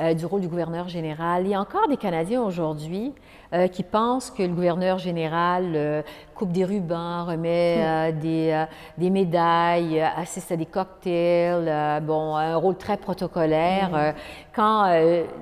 euh, 0.00 0.14
du 0.14 0.24
rôle 0.24 0.40
du 0.40 0.48
gouverneur 0.48 0.88
général. 0.88 1.44
Il 1.44 1.50
y 1.50 1.54
a 1.54 1.60
encore 1.60 1.86
des 1.86 1.98
Canadiens 1.98 2.42
aujourd'hui 2.42 3.12
euh, 3.52 3.68
qui 3.68 3.82
pensent 3.82 4.30
que 4.30 4.42
le 4.42 4.48
gouverneur 4.48 4.98
général 4.98 5.72
euh, 5.74 6.02
coupe 6.34 6.50
des 6.50 6.64
rubans, 6.64 7.26
remet 7.26 8.10
hmm. 8.10 8.18
des, 8.18 8.64
des, 8.96 9.10
médailles, 9.10 10.00
assiste 10.00 10.50
à 10.50 10.56
des 10.56 10.64
cocktails, 10.64 12.02
bon, 12.04 12.36
un 12.36 12.56
rôle 12.56 12.76
très 12.76 12.96
protocolaire. 12.96 13.90
Hmm. 13.90 14.18
quand 14.54 14.86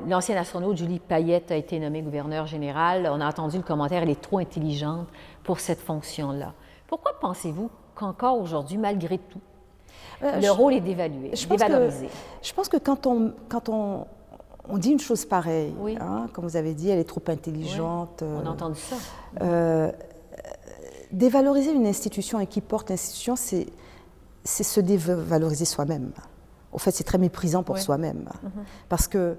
l'ancien 0.09 0.37
astronaute 0.37 0.77
Julie 0.77 0.99
Payette 0.99 1.53
a 1.53 1.57
été 1.57 1.79
nommée 1.79 2.03
gouverneur 2.03 2.47
général, 2.47 3.09
on 3.11 3.21
a 3.21 3.29
entendu 3.29 3.57
le 3.57 3.63
commentaire, 3.63 4.03
elle 4.03 4.11
est 4.11 4.21
trop 4.21 4.39
intelligente 4.39 5.07
pour 5.45 5.61
cette 5.61 5.81
fonction-là. 5.81 6.55
Pourquoi 6.89 7.13
pensez-vous 7.21 7.71
qu'encore 7.95 8.41
aujourd'hui, 8.41 8.79
malgré 8.79 9.19
tout, 9.19 9.41
le 10.21 10.51
rôle 10.51 10.75
est 10.75 10.81
dévalué, 10.81 11.31
dévalorisé? 11.49 12.09
je 12.43 12.53
pense 12.53 12.69
que 12.69 12.77
quand 12.77 13.07
on, 13.07 13.33
quand 13.49 13.69
on 13.69 14.07
on 14.71 14.79
dit 14.79 14.91
une 14.91 15.01
chose 15.01 15.25
pareille. 15.25 15.75
Hein, 16.01 16.27
comme 16.33 16.45
vous 16.45 16.57
avez 16.57 16.75
dit, 16.75 16.91
elle 16.91 16.99
est 16.99 17.05
trop 17.05 17.23
intelligente. 17.29 18.23
on 18.23 18.47
a 18.47 18.51
entendu 18.51 18.79
ça. 18.79 18.97
Euh, 19.43 19.91
dévaloriser 21.13 21.73
une 21.73 21.87
institution 21.87 22.41
et 22.41 22.47
qui 22.47 22.61
porte 22.61 22.91
l'institution, 22.91 23.37
c'est 23.37 23.67
se 24.45 24.81
dévaloriser 24.81 25.65
soi-même. 25.65 26.13
En 26.73 26.79
fait, 26.79 26.93
c'est 26.93 27.05
très 27.05 27.19
méprisant 27.19 27.63
pour 27.63 27.79
soi-même. 27.79 28.29
Mhm. 28.43 28.51
Parce 28.89 29.09
que 29.09 29.19
euh, 29.19 29.37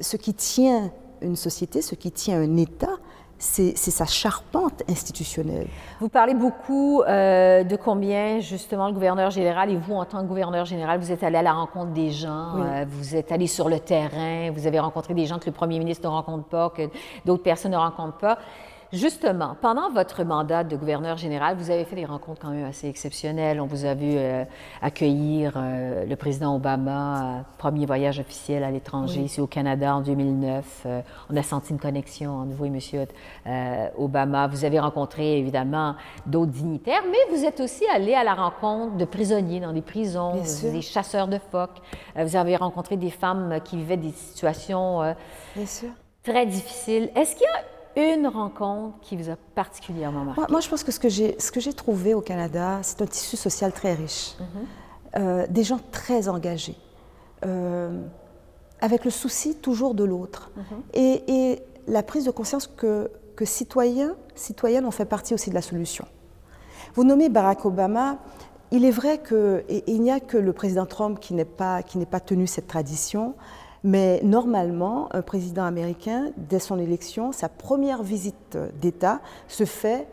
ce 0.00 0.16
qui 0.16 0.34
tient 0.34 0.90
une 1.20 1.36
société, 1.36 1.82
ce 1.82 1.94
qui 1.94 2.12
tient 2.12 2.40
un 2.40 2.56
État, 2.56 2.98
c'est 3.38 3.76
sa 3.76 4.04
charpente 4.04 4.82
institutionnelle. 4.88 5.68
Vous 6.00 6.08
parlez 6.08 6.34
beaucoup 6.34 7.02
euh, 7.02 7.62
de 7.62 7.76
combien, 7.76 8.40
justement, 8.40 8.88
le 8.88 8.92
gouverneur 8.92 9.30
général 9.30 9.70
et 9.70 9.76
vous, 9.76 9.94
en 9.94 10.04
tant 10.04 10.22
que 10.22 10.26
gouverneur 10.26 10.64
général, 10.64 10.98
vous 10.98 11.12
êtes 11.12 11.22
allé 11.22 11.36
à 11.36 11.42
la 11.42 11.52
rencontre 11.52 11.92
des 11.92 12.10
gens, 12.10 12.60
euh, 12.60 12.84
vous 12.88 13.14
êtes 13.14 13.30
allé 13.30 13.46
sur 13.46 13.68
le 13.68 13.78
terrain, 13.78 14.50
vous 14.50 14.66
avez 14.66 14.80
rencontré 14.80 15.14
des 15.14 15.26
gens 15.26 15.38
que 15.38 15.46
le 15.46 15.52
premier 15.52 15.78
ministre 15.78 16.08
ne 16.08 16.12
rencontre 16.12 16.44
pas, 16.44 16.70
que 16.70 16.82
d'autres 17.24 17.42
personnes 17.42 17.72
ne 17.72 17.76
rencontrent 17.76 18.18
pas. 18.18 18.38
Justement, 18.90 19.54
pendant 19.60 19.90
votre 19.90 20.24
mandat 20.24 20.64
de 20.64 20.74
gouverneur 20.74 21.18
général, 21.18 21.58
vous 21.58 21.70
avez 21.70 21.84
fait 21.84 21.94
des 21.94 22.06
rencontres 22.06 22.40
quand 22.40 22.50
même 22.50 22.64
assez 22.64 22.88
exceptionnelles. 22.88 23.60
On 23.60 23.66
vous 23.66 23.84
a 23.84 23.92
vu 23.92 24.14
euh, 24.16 24.44
accueillir 24.80 25.52
euh, 25.56 26.06
le 26.06 26.16
président 26.16 26.56
Obama, 26.56 27.44
premier 27.58 27.84
voyage 27.84 28.18
officiel 28.18 28.64
à 28.64 28.70
l'étranger, 28.70 29.20
ici 29.20 29.42
au 29.42 29.46
Canada 29.46 29.94
en 29.94 30.00
2009. 30.00 30.84
Euh, 30.86 31.02
on 31.28 31.36
a 31.36 31.42
senti 31.42 31.72
une 31.72 31.78
connexion 31.78 32.38
entre 32.38 32.52
vous 32.52 32.64
et 32.64 32.72
M. 33.44 33.90
Obama. 33.98 34.46
Vous 34.46 34.64
avez 34.64 34.80
rencontré 34.80 35.38
évidemment 35.38 35.94
d'autres 36.24 36.52
dignitaires, 36.52 37.02
mais 37.10 37.36
vous 37.36 37.44
êtes 37.44 37.60
aussi 37.60 37.84
allé 37.94 38.14
à 38.14 38.24
la 38.24 38.32
rencontre 38.32 38.96
de 38.96 39.04
prisonniers 39.04 39.60
dans 39.60 39.74
des 39.74 39.82
prisons, 39.82 40.36
des 40.62 40.80
chasseurs 40.80 41.28
de 41.28 41.38
phoques. 41.38 41.82
vous 42.16 42.36
avez 42.36 42.56
rencontré 42.56 42.96
des 42.96 43.10
femmes 43.10 43.58
qui 43.64 43.76
vivaient 43.76 43.98
des 43.98 44.12
situations 44.12 45.14
très 46.22 46.46
difficiles. 46.46 47.10
Est-ce 47.14 47.36
qu'il 47.36 47.44
y 47.44 47.50
a 47.50 47.77
une 47.98 48.26
rencontre 48.26 48.98
qui 49.00 49.16
vous 49.16 49.30
a 49.30 49.36
particulièrement 49.54 50.24
marqué? 50.24 50.42
Moi, 50.50 50.60
je 50.60 50.68
pense 50.68 50.84
que 50.84 50.92
ce 50.92 50.98
que 51.50 51.60
j'ai 51.60 51.72
trouvé 51.72 52.14
au 52.14 52.20
Canada, 52.20 52.78
c'est 52.82 53.02
un 53.02 53.06
tissu 53.06 53.36
social 53.36 53.72
très 53.72 53.94
riche, 53.94 54.36
mhm. 54.38 54.46
euh, 55.16 55.46
des 55.48 55.64
gens 55.64 55.80
très 55.90 56.28
engagés, 56.28 56.76
euh, 57.44 58.00
avec 58.80 59.04
le 59.04 59.10
souci 59.10 59.56
toujours 59.56 59.94
de 59.94 60.04
l'autre, 60.04 60.50
mhm. 60.56 60.82
et, 60.94 61.62
la 61.86 62.02
prise 62.02 62.26
de 62.26 62.30
conscience 62.30 62.66
que, 62.66 63.10
que 63.34 63.46
citoyens, 63.46 64.14
citoyennes, 64.34 64.84
ont 64.84 64.90
fait 64.90 65.06
partie 65.06 65.32
aussi 65.32 65.48
de 65.48 65.54
la 65.54 65.62
solution. 65.62 66.04
Vous 66.94 67.02
nommez 67.02 67.30
Barack 67.30 67.64
Obama, 67.64 68.18
il 68.70 68.84
est 68.84 68.90
vrai 68.90 69.22
qu'il 69.26 70.02
n'y 70.02 70.10
a 70.10 70.20
que 70.20 70.36
le 70.36 70.52
président 70.52 70.84
Trump 70.84 71.18
qui 71.18 71.32
n'est 71.32 71.46
pas, 71.46 71.80
pas 72.10 72.20
tenu 72.20 72.46
cette 72.46 72.66
tradition. 72.66 73.34
Mais 73.84 74.20
normalement, 74.22 75.08
un 75.12 75.22
président 75.22 75.64
américain, 75.64 76.30
dès 76.36 76.58
son 76.58 76.78
élection, 76.78 77.32
sa 77.32 77.48
première 77.48 78.02
visite 78.02 78.58
d'État 78.80 79.20
se 79.46 79.64
fait 79.64 80.08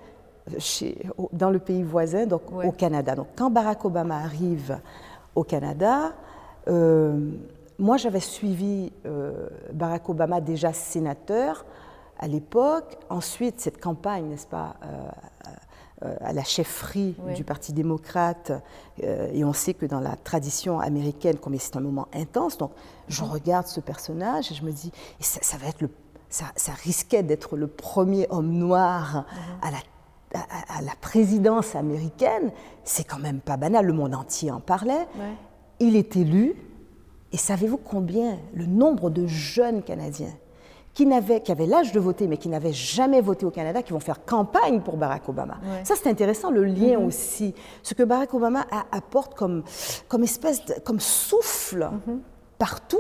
chez, 0.60 0.98
dans 1.34 1.50
le 1.50 1.60
pays 1.60 1.84
voisin, 1.84 2.28
donc 2.28 2.44
au 2.52 2.72
Canada. 2.72 3.16
Donc 3.16 3.28
quand 3.36 3.50
Barack 3.50 3.84
Obama 3.86 4.18
arrive 4.18 4.80
au 5.34 5.44
Canada, 5.44 6.14
euh, 6.68 7.32
moi, 7.78 7.98
j'avais 7.98 8.22
suivi 8.22 8.94
Barack 9.74 10.08
Obama 10.08 10.40
déjà 10.40 10.72
sénateur 10.72 11.66
à 12.18 12.28
l'époque. 12.28 12.98
Ensuite, 13.10 13.60
cette 13.60 13.82
campagne, 13.82 14.26
n'est-ce 14.30 14.48
pas, 14.48 14.76
à 16.02 16.34
la 16.34 16.44
chefferie 16.44 17.16
du 17.36 17.44
Parti 17.44 17.74
démocrate, 17.74 18.52
et 19.02 19.46
on 19.46 19.54
sait 19.54 19.74
que 19.74 19.86
dans 19.86 20.00
la 20.00 20.16
tradition 20.16 20.80
américaine, 20.80 21.38
comme 21.38 21.58
c'est 21.58 21.78
un 21.78 21.82
moment 21.82 22.08
intense, 22.14 22.58
donc 22.58 22.72
je 23.08 23.24
regarde 23.24 23.68
ce 23.68 23.80
personnage 23.80 24.52
et 24.52 24.56
je 24.56 24.64
me 24.64 24.72
dis, 24.72 24.92
ça, 25.20 25.58
va 25.58 25.68
être 25.68 25.82
le, 25.82 25.90
ça, 26.30 26.46
risquait 26.84 27.24
d'être 27.24 27.56
le 27.56 27.68
premier 27.68 28.28
homme 28.30 28.52
noir 28.52 29.26
à 29.62 29.72
la 29.72 29.78
à, 30.34 30.82
la 30.82 30.94
présidence 31.00 31.76
américaine, 31.76 32.52
c'est 32.84 33.04
quand 33.04 33.20
même 33.20 33.40
pas 33.40 33.58
banal, 33.58 33.86
le 33.86 33.94
monde 33.94 34.16
entier 34.16 34.52
en 34.52 34.60
parlait. 34.60 35.08
Il 35.80 35.96
est 35.96 36.16
élu, 36.16 36.56
et 37.32 37.38
savez-vous 37.38 37.78
combien 37.78 38.38
le 38.54 38.66
nombre 38.66 39.10
de 39.10 39.28
jeunes 39.28 39.84
Canadiens 39.84 40.34
qui, 40.96 41.08
qui 41.44 41.52
avaient 41.52 41.66
l'âge 41.68 41.92
de 41.92 42.00
voter, 42.00 42.28
mais 42.28 42.38
qui 42.38 42.50
n'avaient 42.50 42.74
jamais 42.74 43.22
voté 43.22 43.46
au 43.46 43.52
Canada, 43.52 43.84
qui 43.84 43.94
vont 43.94 44.00
faire 44.00 44.26
campagne 44.26 44.82
pour 44.82 44.98
Barack 44.98 45.30
Obama. 45.30 45.58
Ça, 45.84 45.94
c'est 45.96 46.10
intéressant, 46.10 46.50
le 46.50 46.64
lien 46.64 46.98
mm-hmm. 46.98 47.06
aussi. 47.06 47.54
Ce 47.84 47.94
que 47.94 48.02
Barack 48.02 48.34
Obama 48.34 48.66
apporte 48.92 49.36
comme, 49.36 49.64
comme 50.08 50.24
espèce, 50.24 50.62
comme 50.84 51.02
souffle 51.02 51.90
mm-hmm. 51.92 52.18
partout, 52.58 52.98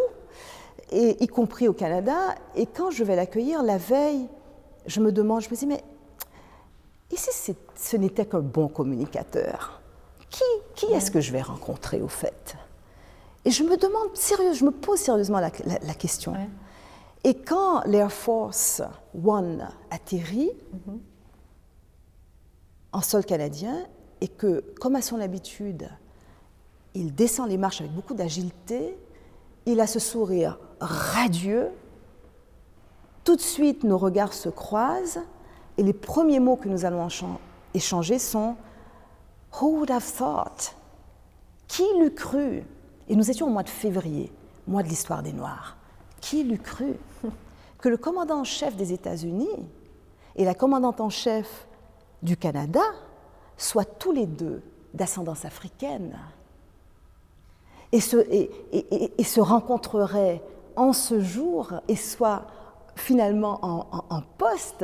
et, 0.91 1.23
y 1.23 1.27
compris 1.27 1.67
au 1.67 1.73
Canada. 1.73 2.35
Et 2.55 2.67
quand 2.67 2.91
je 2.91 3.03
vais 3.03 3.15
l'accueillir 3.15 3.63
la 3.63 3.77
veille, 3.77 4.27
je 4.85 4.99
me 4.99 5.11
demande, 5.11 5.41
je 5.41 5.49
me 5.49 5.55
dis, 5.55 5.65
mais 5.65 5.81
et 7.11 7.17
si 7.17 7.55
ce 7.75 7.97
n'était 7.97 8.25
qu'un 8.25 8.39
bon 8.39 8.67
communicateur 8.67 9.81
Qui, 10.29 10.43
qui 10.75 10.85
est-ce 10.87 11.11
que 11.11 11.21
je 11.21 11.31
vais 11.31 11.41
rencontrer 11.41 12.01
au 12.01 12.07
fait? 12.07 12.57
Et 13.45 13.51
je 13.51 13.63
me 13.63 13.77
demande 13.77 14.15
sérieux, 14.15 14.53
je 14.53 14.65
me 14.65 14.71
pose 14.71 14.99
sérieusement 14.99 15.39
la, 15.39 15.51
question. 15.93 16.33
Et 17.25 17.33
quand 17.33 17.81
l'Air 17.87 18.11
Force 18.11 18.83
One 19.25 19.67
atterrit 19.89 20.51
en 22.91 23.01
sol 23.01 23.25
canadien, 23.25 23.75
et 24.21 24.27
que, 24.27 24.63
comme 24.79 24.95
à 24.95 25.01
son 25.01 25.19
habitude, 25.19 25.89
il 26.93 27.15
descend 27.15 27.49
les 27.49 27.57
marches 27.57 27.81
avec 27.81 27.93
beaucoup 27.93 28.13
d'agilité, 28.13 28.95
il 29.65 29.81
a 29.81 29.87
ce 29.87 29.97
sourire 29.97 30.59
radieux, 30.79 31.69
tout 33.23 33.35
de 33.35 33.41
suite 33.41 33.83
nos 33.83 33.97
regards 33.97 34.33
se 34.33 34.49
croisent, 34.49 35.23
et 35.77 35.83
les 35.83 35.93
premiers 35.93 36.39
mots 36.39 36.57
que 36.57 36.69
nous 36.69 36.85
allons 36.85 37.07
échanger 37.73 38.19
sont 38.19 38.55
Who 39.59 39.79
would 39.79 39.89
have 39.89 40.05
thought? 40.15 40.75
Qui 41.67 41.85
l'eût 41.99 42.13
cru? 42.13 42.63
Et 43.09 43.15
nous 43.15 43.31
étions 43.31 43.47
au 43.47 43.51
mois 43.51 43.63
de 43.63 43.69
février, 43.69 44.31
mois 44.67 44.83
de 44.83 44.89
l'histoire 44.89 45.23
des 45.23 45.33
Noirs. 45.33 45.75
Qui 46.21 46.43
l'eût 46.43 46.59
cru? 46.59 46.93
Que 47.85 47.89
le 47.89 47.97
commandant 47.97 48.39
en 48.39 48.43
chef 48.43 48.75
des 48.75 48.93
États-Unis 48.93 49.47
et 50.35 50.43
la 50.43 50.55
commandante 50.55 51.01
en 51.01 51.11
chef 51.11 51.67
du 52.23 52.35
Canada 52.35 52.81
soient 53.57 53.85
tous 53.85 54.11
les 54.11 54.25
deux 54.25 54.63
d'ascendance 54.95 55.45
africaine 55.45 56.17
et 57.91 57.99
se, 57.99 58.17
et, 58.27 59.23
se 59.23 59.39
rencontreraient 59.39 60.41
en 60.75 60.93
ce 60.93 61.19
jour 61.19 61.73
et 61.87 61.95
soient 61.95 62.47
finalement 62.95 63.59
en 63.61 64.21
poste 64.39 64.83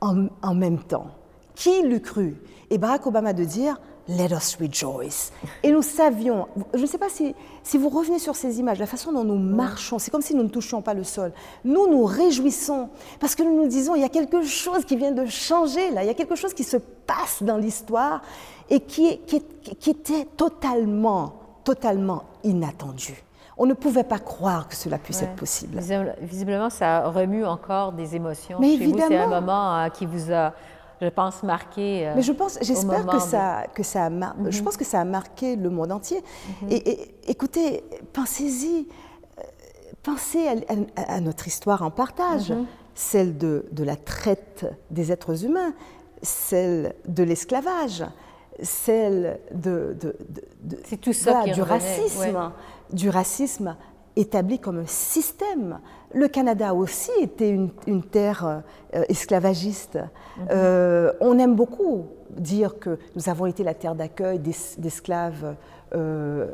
en, 0.00 0.54
même 0.56 0.80
temps. 0.80 1.12
Qui 1.54 1.80
l'eût 1.82 2.02
cru? 2.02 2.34
Et 2.70 2.78
Barack 2.78 3.06
Obama 3.06 3.32
de 3.32 3.44
dire 3.44 3.80
Let 4.06 4.32
us 4.32 4.56
rejoice. 4.60 5.32
Et 5.62 5.70
nous 5.70 5.80
savions, 5.80 6.46
je 6.74 6.80
ne 6.80 6.86
sais 6.86 6.98
pas 6.98 7.08
si, 7.08 7.34
si 7.62 7.78
vous 7.78 7.88
revenez 7.88 8.18
sur 8.18 8.36
ces 8.36 8.60
images, 8.60 8.78
la 8.78 8.86
façon 8.86 9.12
dont 9.12 9.24
nous 9.24 9.38
marchons, 9.38 9.98
c'est 9.98 10.10
comme 10.10 10.20
si 10.20 10.34
nous 10.34 10.42
ne 10.42 10.48
touchions 10.48 10.82
pas 10.82 10.92
le 10.92 11.04
sol. 11.04 11.32
Nous 11.64 11.88
nous 11.88 12.04
réjouissons 12.04 12.90
parce 13.18 13.34
que 13.34 13.42
nous 13.42 13.56
nous 13.56 13.66
disons, 13.66 13.94
il 13.94 14.02
y 14.02 14.04
a 14.04 14.10
quelque 14.10 14.42
chose 14.42 14.84
qui 14.84 14.96
vient 14.96 15.12
de 15.12 15.24
changer 15.24 15.90
là, 15.90 16.04
il 16.04 16.06
y 16.06 16.10
a 16.10 16.14
quelque 16.14 16.36
chose 16.36 16.52
qui 16.52 16.64
se 16.64 16.76
passe 16.76 17.42
dans 17.42 17.56
l'histoire 17.56 18.20
et 18.68 18.80
qui, 18.80 19.18
qui, 19.20 19.42
qui 19.80 19.90
était 19.90 20.26
totalement, 20.36 21.34
totalement 21.64 22.24
inattendu. 22.42 23.24
On 23.56 23.66
ne 23.66 23.74
pouvait 23.74 24.04
pas 24.04 24.18
croire 24.18 24.68
que 24.68 24.74
cela 24.74 24.98
puisse 24.98 25.22
être 25.22 25.36
possible. 25.36 25.80
Visiblement, 26.20 26.70
ça 26.70 27.08
remue 27.08 27.46
encore 27.46 27.92
des 27.92 28.16
émotions. 28.16 28.58
Mais 28.60 28.74
évidemment. 28.74 29.06
C'est 29.08 29.16
un 29.16 29.28
moment 29.28 29.78
euh, 29.78 29.88
qui 29.90 30.06
vous 30.06 30.32
a, 30.32 30.52
je 31.00 31.08
pense, 31.08 31.42
marqué. 31.42 32.06
Euh, 32.06 32.12
Mais 32.16 32.22
je 32.22 32.32
pense, 32.32 32.58
j'espère 32.62 33.06
que, 33.06 33.18
ça, 33.18 33.64
que 33.74 33.82
ça 33.82 34.06
a 34.06 34.10
je 34.10 34.58
mhm. 34.58 34.64
pense 34.64 34.76
que 34.76 34.84
ça 34.84 35.00
a 35.00 35.04
marqué 35.04 35.56
le 35.56 35.70
monde 35.70 35.92
entier. 35.92 36.22
Mhm. 36.62 36.68
et, 36.70 37.14
écoutez, 37.26 37.84
pensez-y, 38.12 38.86
euh, 39.38 39.42
pensez 40.02 40.46
à, 40.96 41.20
notre 41.20 41.46
histoire 41.46 41.82
en 41.82 41.90
partage, 41.90 42.50
mhm. 42.50 42.66
celle 42.94 43.38
de, 43.38 43.66
de, 43.72 43.84
la 43.84 43.96
traite 43.96 44.66
des 44.90 45.12
êtres 45.12 45.44
humains, 45.44 45.72
celle 46.22 46.94
de 47.06 47.22
l'esclavage, 47.22 48.04
celle 48.62 49.40
de, 49.52 49.96
de, 50.00 50.16
de 50.62 50.96
tout 50.96 51.12
ça 51.12 51.44
du 51.44 51.60
racisme 51.60 52.52
du 52.92 53.08
racisme 53.08 53.76
établi 54.16 54.58
comme 54.58 54.78
un 54.78 54.86
système. 54.86 55.80
Le 56.12 56.28
Canada 56.28 56.74
aussi 56.74 57.10
était 57.20 57.50
une, 57.50 58.02
terre 58.02 58.62
euh, 58.94 59.02
esclavagiste. 59.08 59.96
Mhm. 59.96 60.46
Euh, 60.50 61.12
on 61.20 61.38
aime 61.38 61.56
beaucoup 61.56 62.06
dire 62.30 62.78
que 62.78 62.98
nous 63.16 63.28
avons 63.28 63.46
été 63.46 63.64
la 63.64 63.74
terre 63.74 63.94
d'accueil 63.94 64.38
d'esclaves 64.38 65.54
euh, 65.94 66.50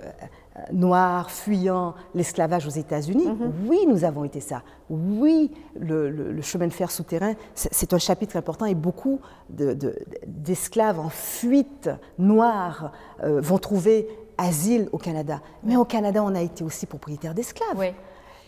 noirs 0.72 1.30
fuyant 1.30 1.94
l'esclavage 2.14 2.66
aux 2.66 2.70
États-Unis. 2.70 3.26
Mhm. 3.26 3.52
Oui, 3.66 3.78
nous 3.86 4.04
avons 4.04 4.24
été 4.24 4.40
ça. 4.40 4.62
Oui, 4.90 5.50
le, 5.78 6.40
chemin 6.42 6.66
de 6.66 6.72
fer 6.72 6.90
souterrain, 6.90 7.34
c'est 7.54 7.94
un 7.94 7.98
chapitre 7.98 8.36
important 8.36 8.66
et 8.66 8.74
beaucoup 8.74 9.20
d'esclaves 9.48 10.98
en 10.98 11.08
fuite 11.08 11.88
noirs 12.18 12.92
vont 13.22 13.58
trouver 13.58 14.08
asile 14.40 14.88
au 14.92 14.98
Canada. 14.98 15.40
Mais 15.62 15.76
au 15.76 15.84
Canada, 15.84 16.22
on 16.24 16.34
a 16.34 16.40
été 16.40 16.64
aussi 16.64 16.86
propriétaire 16.86 17.34
d'esclaves. 17.34 17.92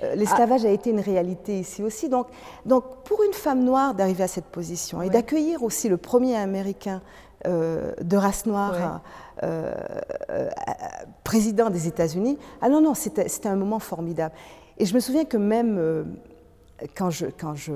Euh, 0.02 0.14
l'esclavage 0.14 0.64
a 0.64 0.70
été 0.70 0.90
une 0.90 1.00
réalité 1.00 1.60
ici 1.60 1.82
aussi. 1.82 2.08
Donc, 2.08 2.26
donc 2.66 2.84
pour 3.04 3.22
une 3.22 3.32
femme 3.32 3.62
noire 3.62 3.94
d'arriver 3.94 4.24
à 4.24 4.28
cette 4.28 4.46
position 4.46 5.02
et 5.02 5.10
d'accueillir 5.10 5.62
aussi 5.62 5.88
le 5.88 5.96
premier 5.96 6.36
Américain 6.36 7.02
euh, 7.46 7.92
de 8.00 8.16
race 8.16 8.46
noire 8.46 9.00
euh, 9.42 9.74
président 11.24 11.70
des 11.70 11.86
États-Unis, 11.88 12.38
ah 12.60 12.68
non, 12.68 12.80
non, 12.80 12.94
c'était 12.94 13.48
un 13.48 13.56
moment 13.56 13.78
formidable. 13.78 14.34
Et 14.78 14.86
je 14.86 14.94
me 14.94 15.00
souviens 15.00 15.24
que 15.24 15.36
même 15.36 16.06
quand, 16.96 17.10
je, 17.10 17.26
quand 17.26 17.54
je, 17.54 17.72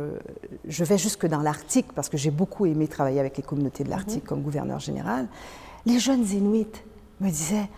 je 0.66 0.84
vais 0.84 0.98
jusque 0.98 1.26
dans 1.26 1.42
l'Arctique, 1.42 1.92
parce 1.94 2.08
que 2.08 2.16
j'ai 2.16 2.30
beaucoup 2.30 2.66
aimé 2.66 2.88
travailler 2.88 3.20
avec 3.20 3.36
les 3.36 3.42
communautés 3.42 3.84
de 3.84 3.90
l'Arctique 3.90 4.22
mhm. 4.22 4.28
comme 4.28 4.42
gouverneur 4.42 4.80
général, 4.80 5.28
les 5.84 5.98
jeunes 5.98 6.24
Inuits 6.24 6.82
me 7.20 7.28
disaient 7.28 7.68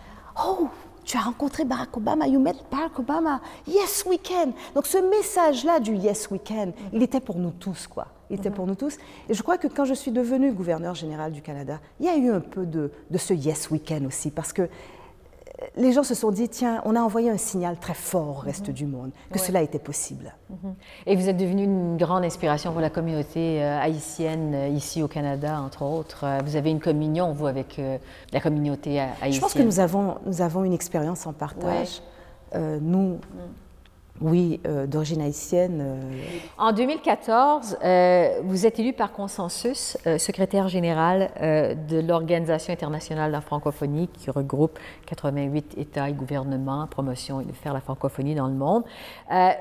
Oh, 0.45 0.69
tu 1.03 1.17
as 1.17 1.21
rencontré 1.21 1.65
Barack 1.65 1.97
Obama, 1.97 2.27
you 2.27 2.39
met 2.39 2.55
Barack 2.71 2.99
Obama, 2.99 3.41
yes 3.67 4.05
we 4.05 4.17
can. 4.21 4.53
Donc 4.75 4.85
ce 4.85 4.97
message-là 4.97 5.79
du 5.79 5.95
yes 5.95 6.29
we 6.31 6.39
can, 6.43 6.71
il 6.93 7.01
était 7.03 7.19
pour 7.19 7.37
nous 7.37 7.51
tous, 7.51 7.87
quoi. 7.87 8.07
Il 8.29 8.37
était 8.37 8.51
pour 8.51 8.67
nous 8.67 8.75
tous. 8.75 8.97
Et 9.27 9.33
je 9.33 9.41
crois 9.41 9.57
que 9.57 9.67
quand 9.67 9.85
je 9.85 9.95
suis 9.95 10.11
devenue 10.11 10.51
gouverneur 10.51 10.93
général 10.93 11.31
du 11.31 11.41
Canada, 11.41 11.79
il 11.99 12.05
y 12.05 12.09
a 12.09 12.15
eu 12.15 12.29
un 12.29 12.41
peu 12.41 12.65
de, 12.65 12.91
de 13.09 13.17
ce 13.17 13.33
yes 13.33 13.71
we 13.71 13.81
can 13.85 14.05
aussi, 14.05 14.29
parce 14.29 14.53
que 14.53 14.69
les 15.75 15.91
gens 15.91 16.03
se 16.03 16.15
sont 16.15 16.31
dit, 16.31 16.49
tiens, 16.49 16.81
on 16.85 16.95
a 16.95 17.01
envoyé 17.01 17.29
un 17.29 17.37
signal 17.37 17.77
très 17.77 17.93
fort 17.93 18.29
au 18.29 18.39
reste 18.39 18.69
mhm. 18.69 18.73
du 18.73 18.85
monde, 18.85 19.11
que 19.31 19.39
cela 19.39 19.61
était 19.61 19.79
possible. 19.79 20.33
Mhm. 20.49 20.75
Et 21.05 21.15
vous 21.15 21.29
êtes 21.29 21.37
devenu 21.37 21.63
une 21.63 21.97
grande 21.97 22.23
inspiration 22.23 22.71
pour 22.71 22.81
la 22.81 22.89
communauté 22.89 23.63
euh, 23.63 23.79
haïtienne 23.79 24.53
euh, 24.53 24.67
ici 24.67 25.03
au 25.03 25.07
Canada, 25.07 25.59
entre 25.61 25.83
autres. 25.83 26.25
Euh, 26.25 26.39
vous 26.43 26.55
avez 26.55 26.69
une 26.69 26.79
communion, 26.79 27.31
vous, 27.33 27.47
avec 27.47 27.81
la 28.33 28.39
communauté 28.39 28.99
haïtienne. 28.99 29.33
Je 29.33 29.39
pense 29.39 29.53
que 29.53 29.61
nous 29.61 29.79
avons, 29.79 30.15
nous 30.25 30.41
avons 30.41 30.63
une 30.63 30.73
expérience 30.73 31.25
en 31.27 31.33
partage. 31.33 32.01
nous, 32.55 33.15
mm. 33.15 33.19
Oui, 34.21 34.59
euh, 34.67 34.85
d'origine 34.85 35.21
haïtienne. 35.21 35.79
Euh. 35.81 36.11
En 36.57 36.73
2014, 36.73 37.77
euh, 37.81 38.39
vous 38.43 38.65
êtes 38.65 38.77
élu 38.77 38.91
par 38.91 39.13
consensus 39.13 39.97
secrétaire 40.17 40.67
général 40.67 41.31
de 41.39 41.99
l'Organisation 41.99 42.73
internationale 42.73 43.27
de 43.27 43.33
la 43.33 43.41
francophonie 43.41 44.07
qui 44.09 44.29
regroupe 44.29 44.77
88 45.05 45.77
États 45.77 46.09
et 46.09 46.13
gouvernements, 46.13 46.85
promotion 46.87 47.39
et 47.39 47.45
de 47.45 47.53
faire 47.53 47.73
la 47.73 47.81
francophonie 47.81 48.35
dans 48.35 48.47
le 48.47 48.53
monde. 48.53 48.83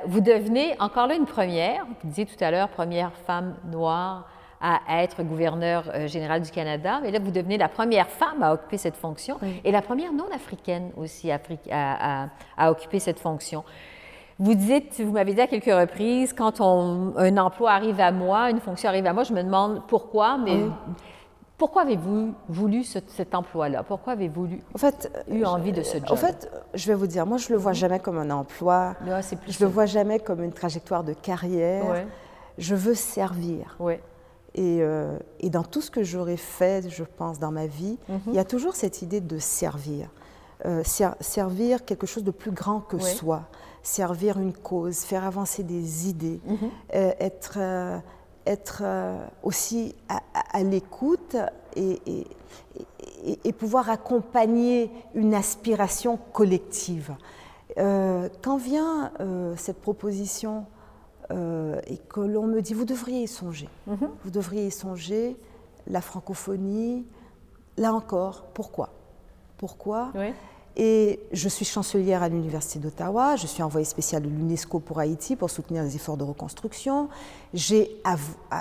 vous 0.06 0.20
devenez 0.20 0.74
encore 0.80 1.06
là 1.06 1.14
une 1.14 1.26
première, 1.26 1.84
vous 1.86 2.08
disiez 2.08 2.26
tout 2.26 2.42
à 2.42 2.50
l'heure, 2.50 2.68
première 2.68 3.12
femme 3.12 3.54
noire 3.70 4.28
à 4.60 4.80
être 5.02 5.22
gouverneur 5.22 6.08
général 6.08 6.42
du 6.42 6.50
Canada, 6.50 6.98
mais 7.02 7.12
là, 7.12 7.20
vous 7.20 7.30
devenez 7.30 7.58
la 7.58 7.68
première 7.68 8.08
femme 8.08 8.42
à 8.42 8.52
occuper 8.52 8.76
cette 8.76 8.96
fonction 8.96 9.38
et 9.64 9.70
la 9.70 9.82
première 9.82 10.12
non-africaine 10.12 10.90
aussi 10.96 11.30
à, 11.30 12.28
à 12.56 12.70
occuper 12.70 12.98
cette 12.98 13.20
fonction. 13.20 13.64
Vous 14.38 14.54
dites, 14.54 15.00
vous 15.00 15.12
m'avez 15.12 15.34
dit 15.34 15.40
à 15.40 15.48
quelques 15.48 15.64
reprises, 15.64 16.32
quand 16.32 16.60
un 16.60 17.36
emploi 17.38 17.72
arrive 17.72 18.00
à 18.00 18.12
moi, 18.12 18.50
une 18.50 18.60
fonction 18.60 18.88
arrive 18.88 19.06
à 19.06 19.12
moi, 19.12 19.24
je 19.24 19.32
me 19.32 19.42
demande 19.42 19.82
pourquoi, 19.88 20.38
mais 20.38 20.64
Pourquoi 21.56 21.82
avez-vous 21.82 22.34
voulu 22.48 22.84
cet 22.84 23.34
emploi-là? 23.34 23.82
Pourquoi 23.82 24.12
avez-vous 24.12 24.48
en 24.74 24.78
fait, 24.78 25.10
eu 25.28 25.44
envie 25.44 25.72
de 25.72 25.82
ce 25.82 25.98
job? 25.98 26.12
En 26.12 26.16
fait, 26.16 26.48
je 26.72 26.86
vais 26.86 26.94
vous 26.94 27.08
dire, 27.08 27.26
moi, 27.26 27.36
je 27.36 27.50
le 27.50 27.58
vois 27.58 27.72
jamais 27.72 27.98
comme 27.98 28.16
un 28.16 28.30
emploi. 28.30 28.94
Là, 29.04 29.20
plus 29.42 29.52
je 29.58 29.64
le 29.64 29.68
vois 29.68 29.86
jamais 29.86 30.20
comme 30.20 30.44
une 30.44 30.52
trajectoire 30.52 31.02
de 31.02 31.14
carrière. 31.14 32.06
Je 32.58 32.76
veux 32.76 32.94
servir. 32.94 33.76
Ouais. 33.80 34.00
Et, 34.54 34.78
euh, 34.80 35.18
et, 35.40 35.50
dans 35.50 35.62
tout 35.62 35.80
ce 35.80 35.90
que 35.90 36.02
j'aurais 36.02 36.36
fait, 36.36 36.88
je 36.88 37.04
pense, 37.04 37.38
dans 37.38 37.52
ma 37.52 37.66
vie, 37.66 37.98
mhm. 38.08 38.20
il 38.28 38.34
y 38.34 38.38
a 38.38 38.44
toujours 38.44 38.74
cette 38.74 39.02
idée 39.02 39.20
de 39.20 39.38
servir. 39.38 40.08
Euh, 40.64 40.82
servir 41.20 41.84
quelque 41.84 42.06
chose 42.06 42.24
de 42.24 42.32
plus 42.32 42.50
grand 42.50 42.80
que 42.80 42.98
soi, 42.98 43.42
servir 43.88 44.38
une 44.38 44.52
cause, 44.52 44.98
faire 45.00 45.24
avancer 45.24 45.62
des 45.62 46.08
idées, 46.08 46.40
mhm. 46.46 46.56
euh, 46.94 47.12
être, 47.18 47.58
être 48.46 48.82
aussi 49.42 49.94
à, 50.08 50.62
l'écoute 50.62 51.36
et, 51.76 52.26
et, 53.44 53.52
pouvoir 53.52 53.90
accompagner 53.90 54.90
une 55.14 55.34
aspiration 55.34 56.18
collective. 56.32 57.14
quand 57.76 58.56
vient 58.56 59.12
cette 59.56 59.80
proposition 59.80 60.64
euh, 61.30 61.78
et 61.86 61.98
que 61.98 62.20
l'on 62.20 62.46
me 62.46 62.62
dit, 62.62 62.74
vous 62.74 62.86
devriez 62.86 63.22
y 63.22 63.28
songer. 63.28 63.68
Mhm. 63.86 64.08
Vous 64.24 64.30
devriez 64.30 64.66
y 64.66 64.70
songer, 64.70 65.36
la 65.86 66.00
francophonie. 66.00 67.06
Là 67.76 67.92
encore, 67.92 68.44
pourquoi? 68.54 68.90
Pourquoi? 69.58 70.10
Et 70.80 71.18
je 71.32 71.48
suis 71.48 71.64
chancelière 71.64 72.22
à 72.22 72.28
l'Université 72.28 72.78
d'Ottawa, 72.78 73.34
je 73.34 73.48
suis 73.48 73.64
envoyée 73.64 73.84
spéciale 73.84 74.22
de 74.22 74.28
l'UNESCO 74.28 74.78
pour 74.78 75.00
Haïti 75.00 75.34
pour 75.34 75.50
soutenir 75.50 75.82
les 75.82 75.96
efforts 75.96 76.16
de 76.16 76.22
reconstruction. 76.22 77.08
J'ai 77.52 78.00
à, 78.04 78.16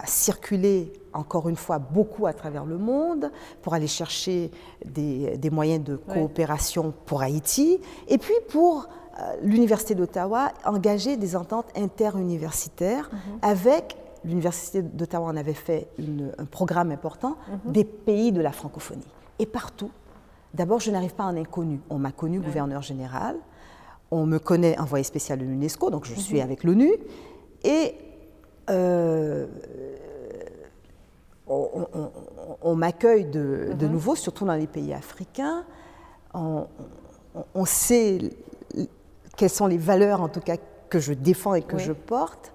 circuler, 0.08 0.92
encore 1.14 1.48
une 1.48 1.56
fois, 1.56 1.78
beaucoup 1.78 2.26
à 2.26 2.34
travers 2.34 2.66
le 2.66 2.80
monde 2.80 3.32
pour 3.62 3.76
aller 3.76 3.86
chercher 3.86 4.50
des, 4.84 5.50
moyens 5.52 5.84
de 5.84 5.96
coopération 5.96 6.92
pour 7.06 7.22
Haïti 7.22 7.80
et 8.08 8.18
puis 8.18 8.34
pour 8.50 8.88
euh, 9.20 9.36
l'Université 9.44 9.94
d'Ottawa 9.94 10.52
engageait 10.66 11.18
des 11.18 11.36
ententes 11.36 11.68
interuniversitaires 11.76 13.12
mhm. 13.14 13.20
avec 13.44 13.96
l'Université 14.26 14.82
d'Ottawa 14.82 15.28
en 15.28 15.38
avait 15.38 15.54
fait 15.54 15.88
un 16.40 16.46
programme 16.46 16.90
important 16.90 17.38
mhm. 17.48 17.72
des 17.72 17.84
pays 17.84 18.32
de 18.32 18.42
la 18.42 18.52
francophonie. 18.52 19.06
Et 19.38 19.46
partout, 19.46 19.92
d'abord, 20.58 20.80
je 20.80 20.92
n'arrive 20.92 21.14
pas 21.14 21.24
en 21.24 21.38
inconnu. 21.38 21.80
On 21.90 22.00
m'a 22.00 22.12
connu 22.12 22.40
gouverneur 22.40 22.82
général, 22.82 23.38
on 24.12 24.26
me 24.26 24.40
connaît 24.40 24.78
envoyé 24.80 25.04
spécial 25.04 25.40
de 25.40 25.46
l'UNESCO, 25.46 25.90
donc 25.90 26.06
je 26.06 26.14
mhm. 26.14 26.20
suis 26.20 26.42
avec 26.42 26.64
l'ONU, 26.64 26.92
et 27.64 27.96
euh, 28.70 29.48
on, 31.48 32.76
m'accueille 32.76 33.26
de, 33.26 33.88
nouveau, 33.88 34.16
surtout 34.16 34.46
dans 34.46 34.56
les 34.56 34.68
pays 34.68 34.94
africains. 34.94 35.64
On, 36.34 36.68
on 37.54 37.66
sait 37.66 38.20
quelles 39.38 39.50
sont 39.50 39.68
les 39.68 39.78
valeurs 39.78 40.22
en 40.22 40.28
tout 40.28 40.42
cas 40.42 40.58
que 40.90 41.00
je 41.00 41.14
défends 41.14 41.54
et 41.54 41.62
que 41.62 41.78
je 41.78 41.94
porte. 41.94 42.52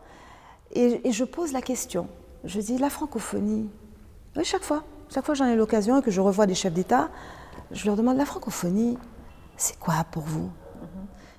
Et, 0.74 1.10
je 1.10 1.24
pose 1.24 1.52
la 1.52 1.62
question. 1.62 2.08
Je 2.44 2.60
dis 2.60 2.78
la 2.78 2.90
francophonie. 2.90 3.68
Oui, 4.36 4.44
chaque 4.44 4.64
fois, 4.64 4.82
chaque 5.08 5.24
fois 5.24 5.34
j'en 5.34 5.46
ai 5.46 5.56
l'occasion 5.56 6.00
et 6.00 6.02
que 6.02 6.10
je 6.10 6.20
revois 6.20 6.46
des 6.46 6.54
chefs 6.54 6.72
d'État, 6.72 7.10
je 7.72 7.86
leur 7.86 7.96
demande 7.96 8.16
la 8.16 8.26
francophonie, 8.26 8.98
c'est 9.56 9.78
quoi 9.78 10.04
pour 10.10 10.22
vous? 10.22 10.50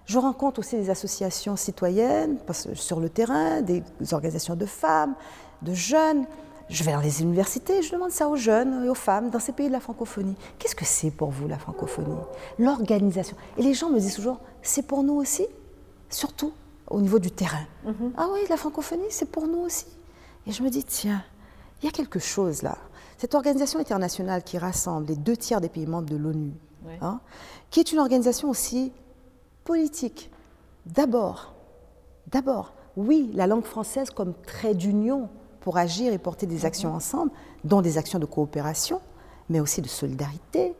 Je 0.06 0.20
rencontre 0.20 0.60
aussi 0.60 0.76
des 0.76 0.90
associations 0.90 1.56
citoyennes 1.56 2.38
sur 2.74 3.00
le 3.00 3.10
terrain, 3.10 3.62
des 3.62 3.84
organisations 4.12 4.56
de 4.56 4.66
femmes, 4.66 5.16
de 5.62 5.74
jeunes. 5.74 6.26
Je 6.70 6.84
vais 6.84 6.92
dans 6.92 7.00
les 7.00 7.22
universités, 7.22 7.82
je 7.82 7.92
demande 7.92 8.12
ça 8.12 8.28
aux 8.28 8.36
jeunes 8.36 8.86
et 8.86 8.90
aux 8.90 8.96
femmes 8.96 9.30
dans 9.30 9.40
ces 9.40 9.52
pays 9.52 9.68
de 9.68 9.72
la 9.72 9.80
francophonie. 9.80 10.36
Qu'est-ce 10.60 10.76
que 10.76 10.86
c'est 10.86 11.12
pour 11.12 11.30
vous 11.30 11.48
la 11.48 11.58
francophonie? 11.58 12.18
L'organisation. 12.60 13.38
Et 13.58 13.62
les 13.62 13.74
gens 13.74 13.90
me 13.90 14.00
disent 14.00 14.16
toujours, 14.16 14.40
c'est 14.62 14.86
pour 14.88 15.04
nous 15.04 15.14
aussi, 15.14 15.46
surtout 16.10 16.52
au 16.88 17.00
niveau 17.00 17.20
du 17.20 17.32
terrain. 17.32 17.66
Mhm. 17.86 18.14
Ah 18.18 18.28
oui, 18.34 18.40
la 18.50 18.58
francophonie, 18.58 19.04
c'est 19.10 19.30
pour 19.30 19.48
nous 19.48 19.60
aussi. 19.60 19.88
Et 20.48 20.52
je 20.52 20.64
me 20.64 20.70
dis, 20.70 20.84
tiens, 20.84 21.24
il 21.82 21.86
y 21.86 21.90
a 21.90 21.92
quelque 21.92 22.20
chose 22.20 22.62
là. 22.62 22.78
Cette 23.24 23.36
organisation 23.36 23.80
internationale 23.80 24.44
qui 24.44 24.58
rassemble 24.58 25.06
les 25.08 25.16
deux 25.16 25.38
tiers 25.38 25.62
des 25.62 25.70
pays 25.70 25.88
membres 25.88 26.10
de 26.10 26.18
l'ONU, 26.18 26.52
hein, 27.00 27.22
qui 27.70 27.80
est 27.80 27.94
une 27.94 28.00
organisation 28.00 28.50
aussi 28.50 28.92
politique. 29.64 30.30
D'abord, 30.86 31.54
d'abord, 32.28 32.74
oui, 32.98 33.32
la 33.34 33.48
langue 33.48 33.64
française 33.64 34.10
comme 34.10 34.34
trait 34.46 34.74
d'union 34.74 35.30
pour 35.62 35.78
agir 35.78 36.12
et 36.12 36.18
porter 36.18 36.48
des 36.48 36.66
actions 36.66 36.90
mhm. 36.90 36.96
ensemble, 36.98 37.32
dont 37.64 37.82
des 37.82 37.98
actions 37.98 38.20
de 38.20 38.26
coopération, 38.26 39.00
mais 39.48 39.62
aussi 39.62 39.82
de 39.82 39.88
solidarité, 39.88 40.76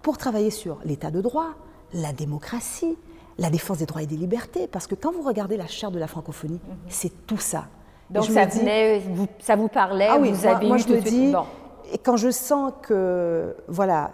pour 0.00 0.18
travailler 0.18 0.50
sur 0.50 0.78
l'état 0.84 1.10
de 1.10 1.20
droit, 1.20 1.48
la 1.92 2.12
démocratie, 2.12 2.96
la 3.38 3.50
défense 3.50 3.78
des 3.78 3.86
droits 3.86 4.04
et 4.04 4.06
des 4.06 4.16
libertés, 4.16 4.68
parce 4.68 4.86
que 4.86 4.94
quand 4.94 5.10
vous 5.10 5.22
regardez 5.22 5.56
la 5.56 5.66
charte 5.66 5.94
de 5.94 5.98
la 5.98 6.06
francophonie, 6.06 6.60
mhm. 6.64 6.76
c'est 6.88 7.26
tout 7.26 7.38
ça. 7.38 7.66
Donc 8.08 8.26
ça, 8.26 8.46
venait, 8.46 9.00
vous, 9.00 9.26
ça 9.40 9.56
vous 9.56 9.66
parlait, 9.66 10.06
ah 10.08 10.18
oui, 10.20 10.30
vous 10.30 10.46
avez 10.46 10.68
moi, 10.68 10.76
je 10.76 10.88
me 10.88 11.00
dis, 11.00 11.34
et 11.92 11.98
quand 11.98 12.16
je 12.16 12.30
sens 12.30 12.72
que, 12.82 13.56
voilà, 13.68 14.12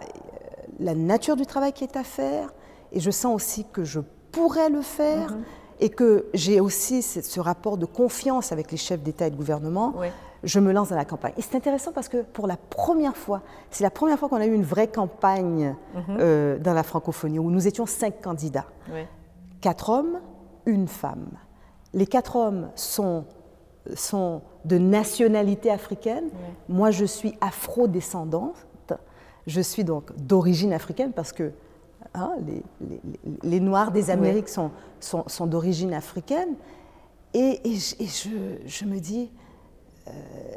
la 0.79 0.95
nature 0.95 1.35
du 1.35 1.45
travail 1.45 1.73
qui 1.73 1.83
est 1.83 1.97
à 1.97 2.03
faire, 2.03 2.53
et 2.91 2.99
je 2.99 3.11
sens 3.11 3.35
aussi 3.35 3.65
que 3.65 3.83
je 3.83 3.99
pourrais 4.31 4.69
le 4.69 4.81
faire, 4.81 5.31
mhm 5.31 5.43
et 5.79 5.89
que 5.89 6.25
j'ai 6.33 6.59
aussi 6.59 7.01
ce 7.01 7.39
rapport 7.39 7.77
de 7.77 7.85
confiance 7.85 8.51
avec 8.51 8.71
les 8.71 8.77
chefs 8.77 9.01
d'État 9.01 9.27
et 9.27 9.31
de 9.31 9.35
gouvernement, 9.35 9.93
je 10.43 10.59
me 10.59 10.71
lance 10.71 10.89
dans 10.89 10.95
la 10.95 11.05
campagne. 11.05 11.33
Et 11.37 11.41
c'est 11.41 11.55
intéressant 11.55 11.91
parce 11.91 12.07
que 12.07 12.21
pour 12.21 12.47
la 12.47 12.57
première 12.57 13.17
fois, 13.17 13.41
c'est 13.71 13.83
la 13.83 13.89
première 13.89 14.17
fois 14.19 14.29
qu'on 14.29 14.37
a 14.37 14.45
eu 14.45 14.53
une 14.53 14.63
vraie 14.63 14.87
campagne 14.87 15.75
mhm. 15.93 16.17
euh, 16.19 16.59
dans 16.59 16.73
la 16.73 16.83
francophonie, 16.83 17.39
où 17.39 17.49
nous 17.49 17.67
étions 17.67 17.85
cinq 17.85 18.21
candidats. 18.21 18.67
Quatre 19.61 19.89
hommes, 19.89 20.19
une 20.65 20.87
femme. 20.87 21.31
Les 21.93 22.05
quatre 22.05 22.35
hommes 22.35 22.69
sont, 22.75 23.25
sont 23.93 24.41
de 24.65 24.77
nationalité 24.77 25.69
africaine. 25.69 26.29
Moi, 26.69 26.91
je 26.91 27.05
suis 27.05 27.37
afro-descendante. 27.41 28.65
Je 29.47 29.61
suis 29.61 29.83
donc 29.83 30.15
d'origine 30.17 30.73
africaine 30.73 31.11
parce 31.13 31.31
que 31.31 31.51
Hein, 32.15 32.33
les, 33.43 33.59
Noirs 33.59 33.91
des 33.91 34.09
Amériques 34.09 34.49
sont, 34.49 34.71
sont, 34.99 35.47
d'origine 35.47 35.93
africaine. 35.93 36.55
Et, 37.33 37.59
je, 37.65 38.85
me 38.85 38.99
dis, 38.99 39.29
euh, 40.07 40.11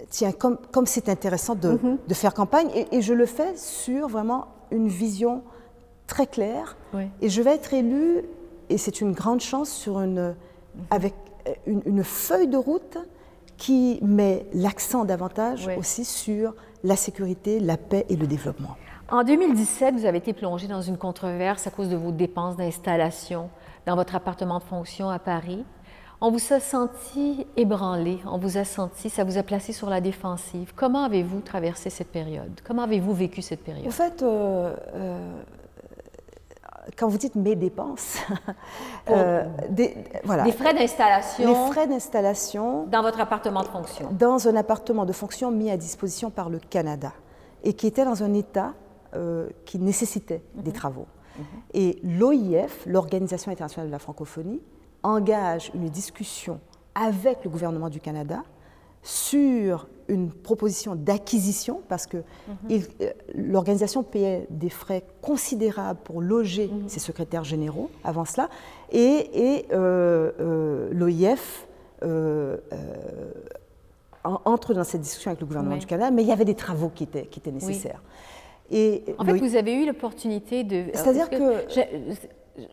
tiens, 0.08 0.30
comme, 0.30 0.58
comme 0.70 0.86
c'est 0.86 1.08
intéressant 1.08 1.56
de, 1.56 1.70
mhm. 1.70 1.98
de, 2.06 2.14
faire 2.14 2.34
campagne, 2.34 2.68
et, 2.92 3.02
je 3.02 3.12
le 3.12 3.26
fais 3.26 3.56
sur 3.56 4.08
vraiment 4.08 4.46
une 4.70 4.88
vision 4.88 5.42
très 6.06 6.26
claire. 6.26 6.76
Et 7.20 7.28
je 7.28 7.42
vais 7.42 7.54
être 7.54 7.74
élue, 7.74 8.22
et 8.68 8.78
c'est 8.78 9.00
une 9.00 9.12
grande 9.12 9.40
chance, 9.40 9.70
sur 9.70 10.00
une, 10.00 10.36
avec 10.90 11.14
une, 11.66 11.82
une 11.86 12.04
feuille 12.04 12.48
de 12.48 12.56
route 12.56 12.98
qui 13.58 13.98
met 14.02 14.46
l'accent 14.54 15.04
davantage 15.04 15.68
aussi 15.76 16.04
sur 16.04 16.54
la 16.84 16.96
sécurité, 16.96 17.60
la 17.60 17.76
paix 17.76 18.06
et 18.08 18.16
le 18.16 18.26
développement. 18.26 18.76
En 19.10 19.24
2017, 19.24 19.94
vous 19.94 20.04
avez 20.06 20.18
été 20.18 20.32
plongé 20.32 20.68
dans 20.68 20.82
une 20.82 20.96
controverse 20.96 21.66
à 21.66 21.70
cause 21.70 21.88
de 21.88 21.96
vos 21.96 22.12
dépenses 22.12 22.56
d'installation 22.56 23.50
dans 23.86 23.96
votre 23.96 24.14
appartement 24.14 24.58
de 24.58 24.64
fonction 24.64 25.08
à 25.10 25.18
Paris. 25.18 25.64
On 26.20 26.30
vous 26.30 26.52
a 26.52 26.60
senti 26.60 27.46
ébranlé, 27.56 28.18
on 28.26 28.38
vous 28.38 28.58
a 28.58 28.64
senti, 28.64 29.08
ça 29.08 29.24
vous 29.24 29.38
a 29.38 29.42
placé 29.42 29.72
sur 29.72 29.88
la 29.88 30.00
défensive. 30.00 30.72
Comment 30.74 31.04
avez-vous 31.04 31.40
traversé 31.40 31.90
cette 31.90 32.10
période? 32.10 32.60
Comment 32.64 32.82
avez-vous 32.82 33.14
vécu 33.14 33.40
cette 33.40 33.62
période? 33.62 33.86
En 33.86 33.90
fait, 33.90 34.22
euh, 34.22 34.74
euh, 34.94 35.42
quand 36.96 37.08
vous 37.08 37.18
dites 37.18 37.34
mes 37.34 37.56
dépenses, 37.56 38.18
euh, 39.10 39.44
des, 39.68 39.96
voilà. 40.24 40.44
des 40.44 40.52
frais 40.52 40.74
d'installation. 40.74 41.48
Les 41.48 41.72
frais 41.72 41.86
d'installation. 41.86 42.84
Dans 42.86 43.02
votre 43.02 43.20
appartement 43.20 43.62
de 43.62 43.68
fonction. 43.68 44.08
Dans 44.12 44.48
un 44.48 44.56
appartement 44.56 45.04
de 45.04 45.12
fonction 45.12 45.50
mis 45.50 45.70
à 45.70 45.76
disposition 45.76 46.30
par 46.30 46.50
le 46.50 46.58
Canada 46.58 47.12
et 47.64 47.72
qui 47.72 47.86
était 47.86 48.04
dans 48.04 48.22
un 48.22 48.34
état 48.34 48.74
euh, 49.14 49.48
qui 49.64 49.78
nécessitaient 49.78 50.42
des 50.54 50.70
mhm. 50.70 50.76
travaux. 50.76 51.06
Mhm. 51.38 51.44
Et 51.74 51.98
l'OIF, 52.02 52.84
l'Organisation 52.86 53.50
internationale 53.50 53.88
de 53.88 53.92
la 53.92 53.98
francophonie, 53.98 54.60
engage 55.02 55.70
une 55.74 55.88
discussion 55.88 56.60
avec 56.94 57.44
le 57.44 57.50
gouvernement 57.50 57.88
du 57.88 58.00
Canada 58.00 58.42
sur 59.02 59.86
une 60.08 60.30
proposition 60.30 60.94
d'acquisition, 60.94 61.82
parce 61.88 62.06
que 62.06 62.18
mhm. 62.18 62.82
euh, 63.00 63.10
l'organisation 63.34 64.02
payait 64.02 64.46
des 64.50 64.70
frais 64.70 65.04
considérables 65.22 66.00
pour 66.02 66.20
loger 66.20 66.70
ses 66.86 67.00
secrétaires 67.00 67.44
généraux 67.44 67.90
avant 68.04 68.24
cela, 68.24 68.48
et, 68.92 69.66
euh, 69.72 70.88
l'OIF 70.92 71.66
entre 74.24 74.74
dans 74.74 74.84
cette 74.84 75.00
discussion 75.00 75.30
avec 75.30 75.40
le 75.40 75.46
gouvernement 75.46 75.76
du 75.76 75.86
Canada, 75.86 76.10
mais 76.10 76.22
il 76.22 76.28
y 76.28 76.32
avait 76.32 76.44
des 76.44 76.54
travaux 76.54 76.90
qui 76.94 77.04
étaient, 77.04 77.26
qui 77.26 77.38
étaient 77.40 77.52
nécessaires. 77.52 78.02
Et 78.70 79.04
en 79.18 79.24
fait, 79.24 79.38
vous 79.38 79.56
avez 79.56 79.74
eu 79.74 79.86
l'opportunité 79.86 80.64
de. 80.64 80.86
C'est-à-dire 80.92 81.30
que. 81.30 81.64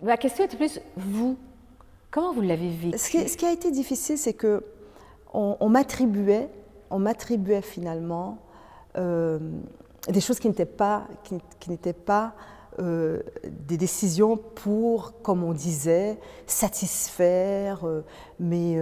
ma 0.04 0.18
question 0.18 0.44
était 0.44 0.58
plus 0.58 0.82
vous. 0.98 1.38
Comment 2.12 2.34
vous 2.34 2.42
l'avez 2.42 2.70
vécu? 2.70 2.98
Ce 2.98 3.10
qui, 3.10 3.28
ce 3.28 3.38
qui, 3.38 3.46
a 3.46 3.52
été 3.52 3.72
difficile, 3.72 4.18
c'est 4.18 4.34
que 4.34 4.64
on, 5.34 5.70
m'attribuait, 5.70 6.50
on 6.90 7.00
m'attribuait 7.00 7.62
finalement 7.62 8.40
euh, 8.98 9.40
des 10.08 10.22
choses 10.22 10.40
qui 10.40 10.48
n'étaient 10.48 10.66
pas, 10.66 11.08
qui, 11.24 11.70
n'étaient 11.70 11.94
pas 11.94 12.34
euh, 12.80 13.22
des 13.48 13.78
décisions 13.78 14.38
pour, 14.38 15.22
comme 15.22 15.44
on 15.44 15.54
disait, 15.54 16.20
satisfaire 16.46 17.86
mais, 18.40 18.78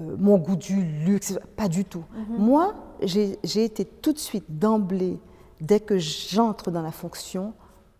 mon 0.00 0.38
goût 0.38 0.56
du 0.56 0.82
luxe, 0.82 1.38
pas 1.56 1.68
du 1.68 1.84
tout. 1.84 2.04
Mm-hmm. 2.14 2.38
Moi, 2.38 2.74
j'ai 3.02 3.64
été 3.64 3.84
tout 3.84 4.12
de 4.12 4.18
suite 4.18 4.46
d'emblée, 4.48 5.20
dès 5.60 5.80
que 5.80 5.98
j'entre 5.98 6.70
dans 6.70 6.82
la 6.82 6.92
fonction, 6.92 7.54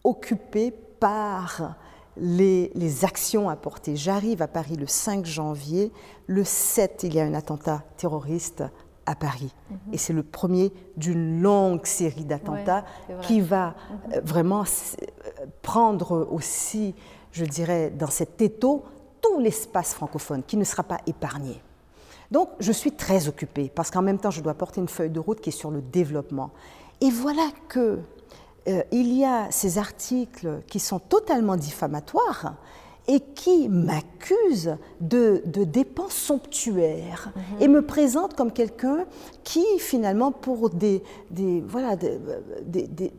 occupée 0.05 0.73
par 0.99 1.77
les, 2.17 3.05
actions 3.05 3.49
apportées. 3.49 3.97
J'arrive 3.97 4.43
à 4.43 4.49
Paris 4.49 4.77
le 4.77 4.87
5 4.87 5.25
janvier. 5.25 5.93
Le 6.27 6.45
7, 6.45 7.05
il 7.05 7.15
y 7.15 7.21
a 7.21 7.25
un 7.25 7.35
attentat 7.35 7.83
terroriste 7.97 8.65
à 9.07 9.15
Paris. 9.15 9.55
Mhm. 9.71 9.79
Et 9.93 9.99
c'est 9.99 10.13
le 10.13 10.23
premier 10.23 10.73
d'une 10.97 11.41
longue 11.41 11.87
série 11.87 12.25
d'attentats 12.25 12.85
qui 13.23 13.41
va 13.41 13.69
mhm. 13.69 13.75
euh, 14.15 14.21
vraiment 14.25 14.63
euh, 14.63 15.47
prendre 15.63 16.29
aussi, 16.31 16.95
je 17.33 17.45
dirais, 17.45 17.91
dans 17.91 18.11
cet 18.11 18.41
étau, 18.41 18.85
tout 19.21 19.39
l'espace 19.39 19.95
francophone 19.95 20.43
qui 20.43 20.57
ne 20.57 20.65
sera 20.65 20.83
pas 20.83 20.99
épargné. 21.07 21.61
Donc, 22.31 22.49
je 22.61 22.73
suis 22.73 22.93
très 22.93 23.29
occupée 23.29 23.71
parce 23.75 23.91
qu'en 23.91 24.03
même 24.03 24.19
temps, 24.19 24.31
je 24.31 24.41
dois 24.41 24.55
porter 24.55 24.81
une 24.81 24.89
feuille 24.89 25.11
de 25.11 25.21
route 25.21 25.41
qui 25.41 25.51
est 25.51 25.53
sur 25.53 25.71
le 25.71 25.83
développement. 25.83 26.51
Et 27.01 27.11
voilà 27.11 27.49
que 27.69 27.99
euh, 28.69 28.83
il 28.91 29.13
y 29.13 29.25
a 29.25 29.51
ces 29.51 29.77
articles 29.79 30.61
qui 30.67 30.79
sont 30.79 30.99
totalement 30.99 31.57
diffamatoires 31.57 32.55
et 33.09 33.21
qui 33.21 33.69
m'accusent 33.69 34.77
de, 35.01 35.43
dépenses 35.65 36.15
somptuaires 36.15 37.33
mhm. 37.35 37.63
et 37.63 37.69
me 37.69 37.83
présentent 37.83 38.35
comme 38.35 38.53
quelqu'un 38.53 39.07
qui, 39.45 39.65
finalement, 39.79 40.33
pour 40.33 40.71
des, 40.71 41.03
voilà, 41.67 41.97
des, 41.97 42.87
des 42.87 43.13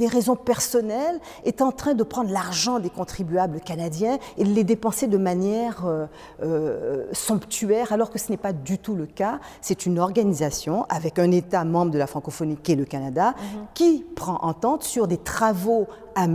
raisons 0.00 0.36
personnelles, 0.36 1.20
est 1.44 1.62
en 1.62 1.72
train 1.72 1.94
de 1.94 2.02
prendre 2.02 2.30
l'argent 2.30 2.78
des 2.78 2.90
contribuables 2.90 3.60
canadiens 3.60 4.18
et 4.36 4.44
de 4.44 4.50
les 4.50 4.64
dépenser 4.64 5.06
de 5.06 5.18
manière 5.18 5.84
euh, 5.86 6.06
euh, 6.42 7.06
somptuaire, 7.12 7.92
alors 7.92 8.10
que 8.10 8.18
ce 8.18 8.30
n'est 8.30 8.38
pas 8.38 8.52
du 8.52 8.78
tout 8.78 8.94
le 8.94 9.06
cas. 9.06 9.40
C'est 9.60 9.86
une 9.86 9.98
organisation 9.98 10.84
avec 10.88 11.18
un 11.18 11.30
État 11.30 11.64
membre 11.64 11.92
de 11.92 11.98
la 11.98 12.06
francophonie 12.06 12.56
qui 12.56 12.72
est 12.72 12.76
le 12.76 12.84
Canada, 12.84 13.34
mhm. 13.36 13.66
qui 13.74 14.04
prend 14.14 14.38
entente 14.42 14.82
sur 14.82 15.06
des 15.06 15.18
travaux 15.18 15.86
à, 16.14 16.26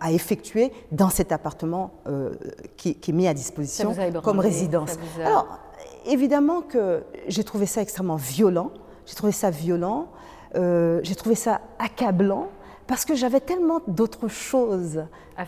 à, 0.00 0.12
effectuer 0.12 0.72
dans 0.92 1.10
cet 1.10 1.30
appartement 1.32 1.90
euh, 2.06 2.30
qui, 2.76 2.96
est 3.06 3.12
mis 3.12 3.28
à 3.28 3.34
disposition 3.34 3.94
comme 4.22 4.40
résidence. 4.40 4.96
Alors, 5.24 5.46
évidemment 6.06 6.62
que 6.62 7.02
j'ai 7.28 7.44
trouvé 7.44 7.66
ça 7.66 7.82
extrêmement 7.82 8.16
violent, 8.16 8.70
j'ai 9.04 9.14
trouvé 9.14 9.32
ça 9.32 9.50
violent, 9.50 10.08
j'ai 10.54 11.14
trouvé 11.14 11.34
ça 11.34 11.60
accablant 11.78 12.48
parce 12.90 13.04
que 13.04 13.14
j'avais 13.14 13.38
tellement 13.38 13.82
d'autres 13.86 14.26
choses 14.26 15.04
à 15.36 15.44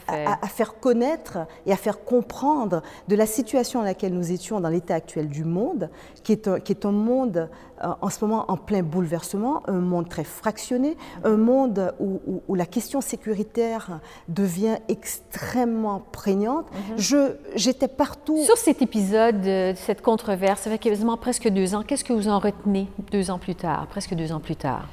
faire. 0.47 0.79
connaître 0.81 1.39
et 1.67 1.73
à 1.73 1.77
faire 1.77 2.05
comprendre 2.05 2.83
de 3.09 3.17
la 3.17 3.27
situation 3.27 3.81
dans 3.81 3.85
laquelle 3.85 4.15
nous 4.15 4.31
étions 4.31 4.61
dans 4.61 4.69
l'état 4.69 4.95
actuel 4.95 5.27
du 5.27 5.43
monde, 5.43 5.91
qui 6.23 6.31
est 6.31 6.47
un, 6.47 6.61
qui 6.61 6.71
est 6.71 6.87
un 6.87 6.93
monde 6.93 7.51
euh, 7.83 7.89
en 8.01 8.11
ce 8.11 8.25
moment 8.25 8.45
en 8.49 8.57
plein 8.57 8.85
bouleversement, 8.85 9.69
un 9.69 9.81
monde 9.81 10.09
très 10.09 10.23
fractionné, 10.23 10.97
un 11.25 11.37
monde 11.37 11.93
où, 11.99 12.55
la 12.55 12.65
question 12.65 13.01
sécuritaire 13.01 13.99
devient 14.29 14.77
extrêmement 14.87 16.01
prégnante. 16.13 16.67
Mhm. 16.97 17.35
J'étais 17.57 17.89
partout. 17.89 18.41
Sur 18.45 18.57
cet 18.57 18.83
épisode, 18.83 19.45
euh, 19.47 19.73
cette 19.75 20.01
controverse, 20.01 20.61
ça 20.61 20.71
fait 20.71 20.79
quasiment 20.79 21.17
presque 21.17 21.49
deux 21.49 21.75
ans, 21.75 21.83
qu'est-ce 21.83 22.05
que 22.05 22.13
vous 22.13 22.29
en 22.29 22.39
retenez 22.39 22.87
deux 23.11 23.33
ans 23.33 23.39
plus 23.41 23.57
tard, 23.57 23.89
presque 23.89 24.15
deux 24.15 24.31
ans 24.31 24.41
plus 24.41 24.57
tard? 24.57 24.87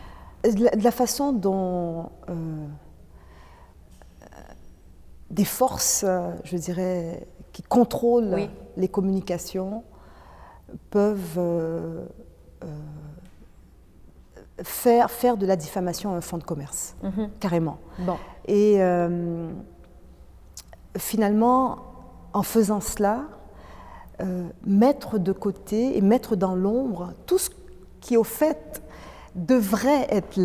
De 0.43 0.83
la, 0.83 0.91
façon 0.91 1.33
dont 1.33 2.09
euh, 2.29 2.65
des 5.29 5.45
forces, 5.45 6.05
je 6.43 6.57
dirais, 6.57 7.27
qui 7.51 7.61
contrôlent 7.63 8.49
les 8.77 8.87
communications 8.87 9.83
peuvent 10.89 11.37
euh, 11.37 12.05
euh, 12.63 12.67
faire, 14.63 15.11
faire 15.11 15.37
de 15.37 15.45
la 15.45 15.55
diffamation 15.55 16.13
un 16.13 16.21
fonds 16.21 16.37
de 16.37 16.43
commerce, 16.43 16.95
mhm. 17.03 17.29
carrément. 17.39 17.79
Bon. 17.99 18.17
Et 18.47 18.79
finalement, 20.97 21.77
en 22.33 22.43
faisant 22.43 22.81
cela, 22.81 23.25
mettre 24.65 25.19
de 25.19 25.31
côté 25.31 25.97
et 25.97 26.01
mettre 26.01 26.35
dans 26.35 26.55
l'ombre 26.55 27.13
tout 27.25 27.37
ce 27.37 27.49
qui, 28.01 28.17
au 28.17 28.23
fait, 28.23 28.81
devrait 29.45 30.07
être 30.09 30.39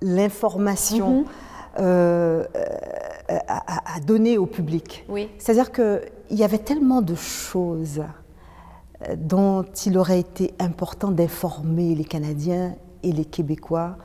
l'information 0.00 1.20
mhm. 1.20 1.26
euh, 1.80 2.44
à, 3.28 4.00
donner 4.06 4.38
au 4.38 4.46
public. 4.46 5.04
Oui. 5.08 5.28
C'est-à-dire 5.38 5.72
qu'il 5.72 6.00
y 6.30 6.44
avait 6.44 6.58
tellement 6.58 7.02
de 7.02 7.14
choses 7.14 8.02
euh, 9.02 9.14
dont 9.16 9.64
il 9.86 9.98
aurait 9.98 10.20
été 10.20 10.54
important 10.58 11.10
d'informer 11.10 11.94
les 11.94 12.04
Canadiens 12.04 12.74
et 13.02 13.12
les 13.12 13.24
Québécois. 13.24 13.96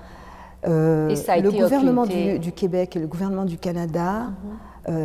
Euh, 0.65 1.09
le 1.09 1.51
gouvernement 1.51 2.05
du, 2.05 2.51
Québec 2.53 2.95
et 2.95 2.99
le 2.99 3.07
gouvernement 3.07 3.45
du 3.45 3.57
Canada 3.57 4.31
mhm. 4.87 4.95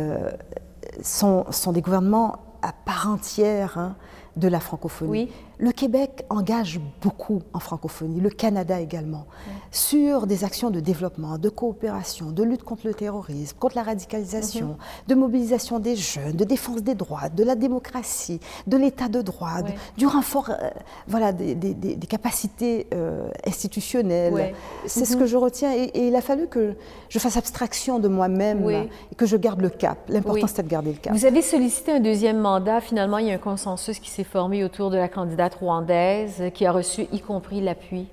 sont, 1.01 1.45
sont, 1.49 1.73
des 1.73 1.81
gouvernements 1.81 2.37
à 2.61 2.71
part 2.71 3.09
entière 3.09 3.77
hein, 3.77 3.95
de 4.35 4.47
la 4.47 4.59
francophonie. 4.59 5.11
Oui. 5.11 5.31
Le 5.61 5.73
Québec 5.73 6.25
engage 6.29 6.79
beaucoup 7.01 7.41
en 7.51 7.59
francophonie, 7.59 8.21
le 8.21 8.29
Canada 8.29 8.79
également, 8.79 9.25
sur 9.71 10.25
des 10.25 10.45
actions 10.45 10.69
de 10.69 10.79
développement, 10.79 11.37
de 11.37 11.49
coopération, 11.49 12.31
de 12.31 12.43
lutte 12.43 12.63
contre 12.63 12.87
le 12.87 12.93
terrorisme, 12.93 13.57
contre 13.59 13.75
la 13.75 13.83
radicalisation, 13.83 14.67
mhm. 14.67 14.75
de 15.09 15.15
mobilisation 15.15 15.79
des 15.79 15.97
jeunes, 15.97 16.37
de 16.37 16.45
défense 16.45 16.81
des 16.81 16.95
droits, 16.95 17.27
de 17.27 17.43
la 17.43 17.55
démocratie, 17.55 18.39
de 18.67 18.77
l'état 18.77 19.09
de 19.09 19.21
droit, 19.21 19.57
du 19.97 20.07
renfort 20.07 20.49
euh, 20.49 20.69
voilà, 21.07 21.33
des, 21.33 21.97
capacités 22.07 22.87
euh, 22.93 23.29
institutionnelles. 23.45 24.55
C'est 24.85 25.03
ce 25.03 25.15
mhm. 25.15 25.19
que 25.19 25.25
je 25.25 25.35
retiens 25.35 25.73
et, 25.73 26.07
il 26.07 26.15
a 26.15 26.21
fallu 26.21 26.47
que 26.47 26.75
je 27.09 27.19
fasse 27.19 27.35
abstraction 27.35 27.99
de 27.99 28.07
moi-même 28.07 28.69
et 28.69 29.15
que 29.15 29.25
je 29.25 29.35
garde 29.35 29.59
le 29.59 29.69
cap. 29.69 29.97
L'important, 30.07 30.47
c'est 30.47 30.63
de 30.63 30.69
garder 30.69 30.93
le 30.93 30.97
cap. 30.97 31.13
Vous 31.13 31.25
avez 31.25 31.41
sollicité 31.41 31.91
un 31.91 31.99
deuxième 31.99 32.37
mandat. 32.37 32.79
Finalement, 32.79 33.17
il 33.17 33.27
y 33.27 33.31
a 33.31 33.35
un 33.35 33.39
consensus 33.39 33.99
qui 33.99 34.09
s'est 34.09 34.18
formé 34.23 34.63
autour 34.63 34.89
de 34.89 34.97
la 34.97 35.07
candidate 35.07 35.55
rwandaise 35.55 36.43
qui 36.53 36.65
a 36.65 36.71
reçu 36.71 37.07
y 37.11 37.19
compris 37.19 37.61
l'appui 37.61 38.07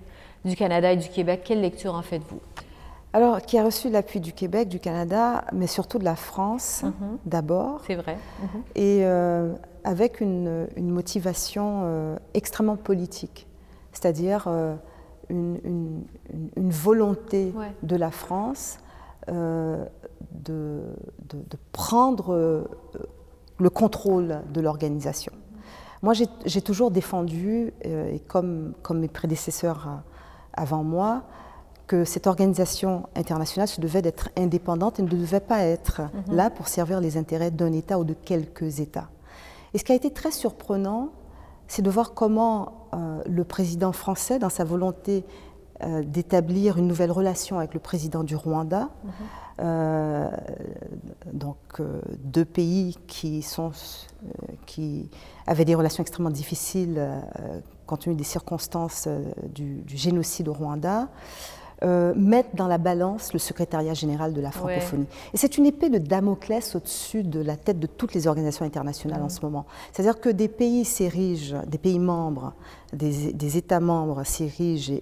du 0.45 0.57
Canada 0.57 0.92
et 0.92 0.97
du 0.97 1.09
Québec. 1.09 1.42
Quelle 1.45 1.61
lecture 1.61 1.95
en 1.95 2.03
faites-vous? 2.03 2.40
Alors, 3.12 3.40
qui 3.40 3.57
a 3.57 3.64
reçu 3.64 3.88
l'appui 3.88 4.21
du 4.21 4.35
Québec, 4.35 4.69
du 4.69 4.79
Canada, 4.79 5.45
mais 5.53 5.66
surtout 5.66 5.99
de 5.99 6.05
la 6.05 6.16
France 6.16 6.83
mhm. 6.83 7.19
d'abord. 7.25 7.81
C'est 7.87 7.95
vrai. 7.95 8.19
Mhm. 8.42 8.62
Et 8.75 9.01
euh, 9.05 9.55
avec 9.85 10.21
une, 10.21 10.66
motivation 10.77 11.81
euh, 11.85 12.16
extrêmement 12.35 12.77
politique, 12.77 13.47
c'est-à-dire 13.92 14.45
euh, 14.49 14.75
une, 15.31 16.05
volonté 16.57 17.55
de 17.83 17.97
la 17.97 18.11
France 18.11 18.79
de, 19.29 19.79
de, 20.45 21.59
prendre 21.73 22.69
le 23.59 23.71
contrôle 23.71 24.42
de 24.53 24.61
l'organisation. 24.61 25.33
Moi, 26.02 26.12
j'ai 26.44 26.62
toujours 26.62 26.90
défendu, 26.90 27.72
euh, 27.85 28.12
et 28.12 28.20
comme, 28.20 28.74
comme 28.82 29.00
mes 29.00 29.09
prédécesseurs 29.09 29.88
euh, 29.88 29.96
avant 30.52 30.85
moi, 30.85 31.22
que 31.87 32.04
cette 32.04 32.26
organisation 32.26 33.09
internationale 33.14 33.68
se 33.68 33.80
devait 33.80 34.02
d'être 34.02 34.30
indépendante 34.37 34.98
et 34.98 35.02
ne 35.02 35.09
devait 35.09 35.40
pas 35.40 35.61
être 35.61 36.02
mhm. 36.02 36.35
là 36.35 36.50
pour 36.50 36.68
servir 36.68 37.00
les 37.00 37.16
intérêts 37.16 37.50
d'un 37.50 37.72
État 37.72 37.98
ou 37.98 38.04
de 38.04 38.14
quelques 38.14 38.80
États. 38.80 39.09
Et 39.72 39.78
ce 39.78 39.85
qui 39.85 39.92
a 39.92 39.94
été 39.94 40.11
très 40.11 40.32
surprenant, 40.32 41.11
c'est 41.68 41.82
de 41.82 41.90
voir 41.90 42.14
comment 42.14 42.88
euh, 42.94 43.22
le 43.26 43.44
président 43.44 43.92
français, 43.92 44.38
dans 44.38 44.48
sa 44.48 44.64
volonté 44.64 45.24
d'établir 46.04 46.78
une 46.78 46.86
nouvelle 46.86 47.12
relation 47.12 47.58
avec 47.58 47.74
le 47.74 47.80
président 47.80 48.24
du 48.24 48.34
Rwanda, 48.34 48.88
mhm. 49.58 50.30
donc 51.32 51.58
deux 52.24 52.44
pays 52.44 52.96
qui, 53.06 53.42
sont, 53.42 53.72
qui 54.64 55.10
avait 55.46 55.64
des 55.64 55.74
relations 55.74 56.02
extrêmement 56.02 56.30
difficiles 56.30 56.94
euh, 56.98 57.60
compte 57.86 58.00
tenu 58.00 58.14
des 58.14 58.24
circonstances 58.24 59.04
euh, 59.06 59.22
du, 59.54 59.82
génocide 59.86 60.48
au 60.48 60.52
Rwanda. 60.52 61.08
Euh, 61.84 62.14
mettre 62.16 62.56
dans 62.56 62.68
la 62.68 62.78
balance 62.78 63.34
le 63.34 63.38
secrétariat 63.38 63.92
général 63.92 64.32
de 64.32 64.40
la 64.40 64.50
francophonie. 64.50 65.06
Et 65.34 65.36
c'est 65.36 65.58
une 65.58 65.66
épée 65.66 65.90
de 65.90 65.98
Damoclès 65.98 66.74
au-dessus 66.74 67.22
de 67.22 67.38
la 67.38 67.56
tête 67.56 67.78
de 67.78 67.86
toutes 67.86 68.14
les 68.14 68.26
organisations 68.26 68.64
internationales 68.64 69.22
en 69.22 69.28
ce 69.28 69.42
moment. 69.42 69.66
C'est-à-dire 69.92 70.18
que 70.18 70.30
des 70.30 70.48
pays 70.48 70.86
s'érigent, 70.86 71.60
des 71.66 71.76
pays 71.76 71.98
membres, 71.98 72.54
des, 72.92 73.57
États 73.57 73.81
membres 73.81 74.25
s'érigent 74.25 74.94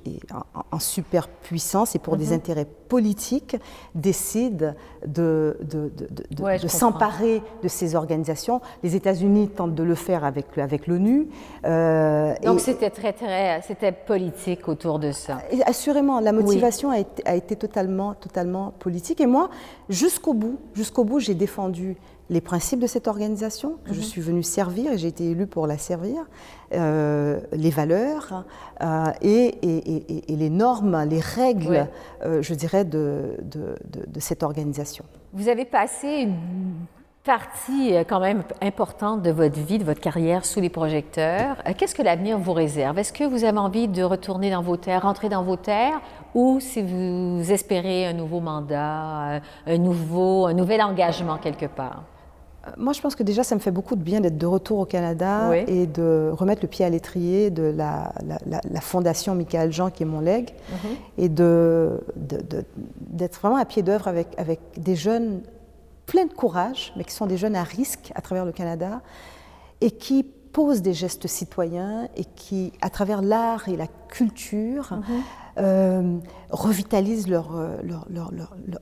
en, 0.71 0.79
superpuissance 0.79 1.95
et 1.95 1.99
pour 1.99 2.17
des 2.17 2.29
mhm. 2.29 2.33
intérêts 2.33 2.67
politiques 2.89 3.57
décident 3.95 4.75
de, 5.07 5.59
de, 5.63 6.69
s'emparer 6.69 7.43
de 7.63 7.69
ces 7.69 7.95
organisations. 7.95 8.61
Les 8.83 8.97
États-Unis 8.97 9.49
tentent 9.49 9.75
de 9.75 9.83
le 9.83 9.95
faire 9.95 10.25
avec, 10.25 10.57
avec 10.59 10.87
l'ONU. 10.87 11.29
Euh, 11.65 12.35
Donc 12.45 12.61
c'était 12.61 12.91
très, 12.91 13.13
très, 13.13 13.61
c'était 13.63 13.93
politique 13.93 14.69
autour 14.69 14.99
de 14.99 15.13
ça. 15.13 15.39
assurément, 15.67 16.21
la 16.21 16.33
motivation 16.33 16.55
motivation 16.55 16.91
a 16.91 16.99
été, 16.99 17.23
a 17.27 17.35
été, 17.35 17.57
totalement, 17.57 18.15
totalement 18.15 18.73
politique. 18.79 19.21
Et 19.21 19.27
moi, 19.27 19.51
jusqu'au 19.89 20.35
bout, 20.35 20.59
jusqu'au 20.75 21.05
bout, 21.05 21.19
j'ai 21.21 21.35
défendu 21.35 21.97
les 22.31 22.41
principes 22.41 22.81
de 22.81 22.87
cette 22.87 23.07
organisation 23.07 23.77
que 23.85 23.93
je 23.93 23.99
mhm. 23.99 24.05
suis 24.05 24.21
venue 24.21 24.43
servir 24.43 24.93
et 24.93 24.99
j'ai 24.99 25.09
été 25.09 25.31
élue 25.31 25.47
pour 25.47 25.67
la 25.67 25.79
servir, 25.79 26.25
euh, 26.73 27.41
les 27.53 27.71
valeurs 27.71 28.45
euh, 28.83 29.13
et, 29.21 29.47
et, 29.63 30.33
et, 30.33 30.37
les 30.37 30.51
normes, 30.51 31.05
les 31.09 31.21
règles, 31.21 31.87
euh, 32.25 32.43
je 32.43 32.55
dirais, 32.55 32.85
de, 32.85 33.37
de, 33.43 33.77
de, 33.85 34.21
cette 34.21 34.43
organisation. 34.43 35.05
Vous 35.33 35.49
avez 35.49 35.67
passé 35.67 36.09
une 36.23 36.35
partie 37.25 37.95
quand 38.09 38.21
même 38.21 38.43
importante 38.61 39.23
de 39.23 39.31
votre 39.31 39.59
vie, 39.59 39.79
de 39.79 39.85
votre 39.85 40.01
carrière 40.01 40.45
sous 40.45 40.61
les 40.61 40.69
projecteurs. 40.69 41.57
Qu'est-ce 41.77 41.95
que 41.95 42.03
l'avenir 42.03 42.39
vous 42.39 42.53
réserve? 42.53 42.99
Est-ce 42.99 43.13
que 43.13 43.25
vous 43.25 43.45
avez 43.45 43.59
envie 43.59 43.89
de 43.89 44.03
retourner 44.03 44.51
dans 44.51 44.63
vos 44.63 44.77
terres, 44.77 45.03
rentrer 45.03 45.29
dans 45.29 45.43
vos 45.43 45.57
terres, 45.57 46.01
ou 46.35 46.59
si 46.61 46.83
vous 46.83 47.53
espérez 47.53 48.07
un 48.07 48.13
nouveau 48.13 48.41
mandat, 48.41 49.41
un, 49.67 49.79
nouveau, 49.79 50.47
un 50.47 50.55
nouvel 50.55 50.83
engagement 50.83 51.39
quelque 51.39 51.67
part? 51.67 52.05
Moi, 52.77 52.93
je 52.93 53.01
pense 53.01 53.15
que 53.15 53.23
déjà, 53.23 53.45
ça 53.45 53.55
me 53.55 53.61
fait 53.61 53.71
beaucoup 53.71 53.97
de 53.97 54.03
bien 54.03 54.21
d'être 54.21 54.39
de 54.39 54.47
retour 54.47 54.79
au 54.79 54.85
Canada 54.85 55.57
et 55.57 55.87
de 55.87 56.31
remettre 56.33 56.63
le 56.63 56.69
pied 56.69 56.85
à 56.85 56.91
l'étrier 56.91 57.51
de 57.51 57.63
la, 57.63 58.13
fondation 58.81 59.35
Michael 59.35 59.73
Jean, 59.73 59.91
qui 59.91 60.03
est 60.03 60.07
mon 60.07 60.21
legs, 60.21 60.51
mhm. 60.71 60.91
et 61.19 61.29
d'être 61.29 63.41
vraiment 63.41 63.57
à 63.57 63.65
pied 63.65 63.83
d'œuvre 63.83 64.09
avec, 64.09 64.29
avec 64.39 64.61
des 64.77 64.97
jeunes 64.97 65.43
pleins 66.07 66.27
de 66.27 66.33
courage, 66.33 66.93
mais 66.97 67.05
qui 67.05 67.13
sont 67.13 67.27
des 67.27 67.37
jeunes 67.37 67.57
à 67.57 67.63
risque 67.63 68.13
à 68.15 68.21
travers 68.21 68.45
le 68.45 68.53
Canada, 68.53 69.01
et 69.81 69.91
qui 69.91 70.25
posent 70.53 70.83
des 70.83 70.95
gestes 70.95 71.27
citoyens 71.27 72.09
et 72.17 72.25
qui, 72.25 72.73
à 72.81 72.89
travers 72.89 73.23
l'art 73.23 73.69
et 73.69 73.77
la 73.77 73.89
culture, 74.09 74.93
mhm. 74.93 75.03
euh, 75.59 76.19
revitalisent 76.51 77.29
leur, 77.29 77.51
leur, 77.83 78.07
leur, 78.09 78.31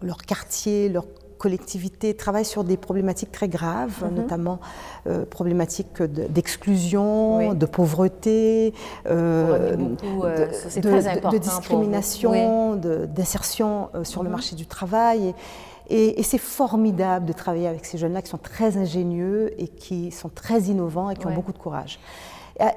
leur, 0.03 0.18
quartier, 0.18 0.90
leur 0.90 1.07
collectivités 1.42 2.14
travaillent 2.14 2.44
sur 2.44 2.62
des 2.62 2.76
problématiques 2.76 3.33
très 3.33 3.48
graves, 3.48 4.05
mhm. 4.05 4.14
notamment 4.14 4.61
euh, 5.09 5.24
problématiques 5.26 6.00
d'exclusion, 6.00 7.52
de 7.55 7.66
pauvreté, 7.66 8.72
euh, 9.07 9.76
euh, 10.05 10.46
de, 10.76 11.38
discrimination, 11.38 12.76
d'insertion 12.76 13.88
sur 14.05 14.22
le 14.22 14.28
mhm. 14.28 14.33
marché 14.33 14.55
du 14.55 14.66
travail. 14.66 15.35
Et, 15.90 16.22
c'est 16.22 16.38
formidable 16.38 17.26
de 17.26 17.33
travailler 17.33 17.66
avec 17.66 17.85
ces 17.85 17.98
jeunes-là 17.98 18.22
qui 18.22 18.31
sont 18.31 18.38
très 18.38 18.76
ingénieux 18.76 19.52
et 19.61 19.66
qui 19.66 20.12
sont 20.12 20.28
très 20.28 20.61
innovants 20.62 21.11
et 21.11 21.16
qui 21.16 21.26
ont 21.26 21.35
beaucoup 21.35 21.52
de 21.52 21.59
courage. 21.59 21.98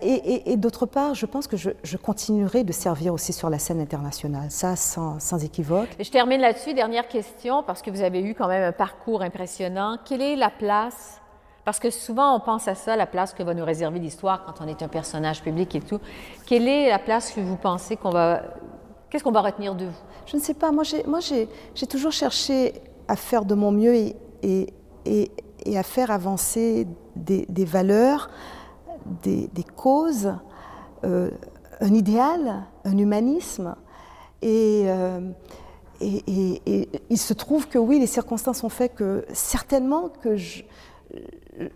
Et, 0.02 0.56
d'autre 0.58 0.86
part, 0.86 1.16
je 1.16 1.26
pense 1.26 1.48
que 1.48 1.58
je, 1.58 1.98
continuerai 1.98 2.64
de 2.64 2.72
servir 2.72 3.14
aussi 3.14 3.34
sur 3.34 3.50
la 3.50 3.60
scène 3.60 3.82
internationale, 3.82 4.50
ça 4.50 4.76
sans, 4.76 5.20
sans 5.20 5.44
équivoque. 5.44 5.90
Je 6.00 6.10
termine 6.10 6.42
là-dessus, 6.42 6.74
dernière 6.74 7.08
question, 7.08 7.64
parce 7.64 7.82
que 7.82 7.92
vous 7.92 8.02
avez 8.02 8.22
eu 8.22 8.36
quand 8.36 8.48
même 8.48 8.64
un 8.64 8.72
parcours 8.72 9.22
impressionnant. 9.22 9.98
Quelle 10.06 10.22
est 10.22 10.36
la 10.36 10.50
place 10.50 11.22
parce 11.66 11.80
que 11.80 11.90
souvent, 11.90 12.36
on 12.36 12.40
pense 12.40 12.68
à 12.68 12.76
ça, 12.76 12.96
la 12.96 13.08
place 13.08 13.34
que 13.34 13.42
va 13.42 13.56
nous 13.56 13.66
réserver 13.66 13.98
l'histoire 13.98 14.46
quand 14.46 14.64
on 14.64 14.68
est 14.68 14.84
un 14.84 14.88
personnage 14.88 15.42
public 15.42 15.74
et 15.74 15.82
tout. 15.82 16.00
Quelle 16.46 16.68
est 16.68 16.90
la 16.90 17.00
place 17.00 17.32
que 17.32 17.42
vous 17.42 17.56
pensez 17.56 17.98
qu'on 17.98 18.12
va... 18.12 18.44
Qu'est-ce 19.10 19.24
qu'on 19.24 19.32
va 19.32 19.42
retenir 19.42 19.74
de 19.74 19.86
vous? 19.86 20.02
Je 20.28 20.38
ne 20.38 20.42
sais 20.42 20.54
pas. 20.54 20.72
Moi, 20.72 20.84
j'ai 20.84 21.88
toujours 21.88 22.12
cherché 22.12 22.74
à 23.08 23.16
faire 23.16 23.46
de 23.46 23.56
mon 23.56 23.72
mieux 23.72 23.96
et, 23.96 24.16
et, 24.44 25.32
et 25.66 25.78
à 25.78 25.82
faire 25.82 26.12
avancer 26.12 26.88
des, 27.16 27.48
des 27.50 27.66
valeurs 27.66 28.30
des, 29.24 29.50
causes, 29.76 30.34
euh, 31.04 31.30
un 31.82 31.94
idéal, 31.94 32.64
un 32.84 32.98
humanisme. 32.98 33.76
Euh, 34.44 35.32
et, 36.02 36.62
et, 36.66 36.90
il 37.10 37.18
se 37.18 37.34
trouve 37.34 37.68
que 37.68 37.78
oui, 37.78 38.00
les 38.00 38.08
circonstances 38.08 38.64
ont 38.64 38.70
fait 38.70 38.90
que 38.90 39.26
certainement 39.34 40.10
que 40.10 40.36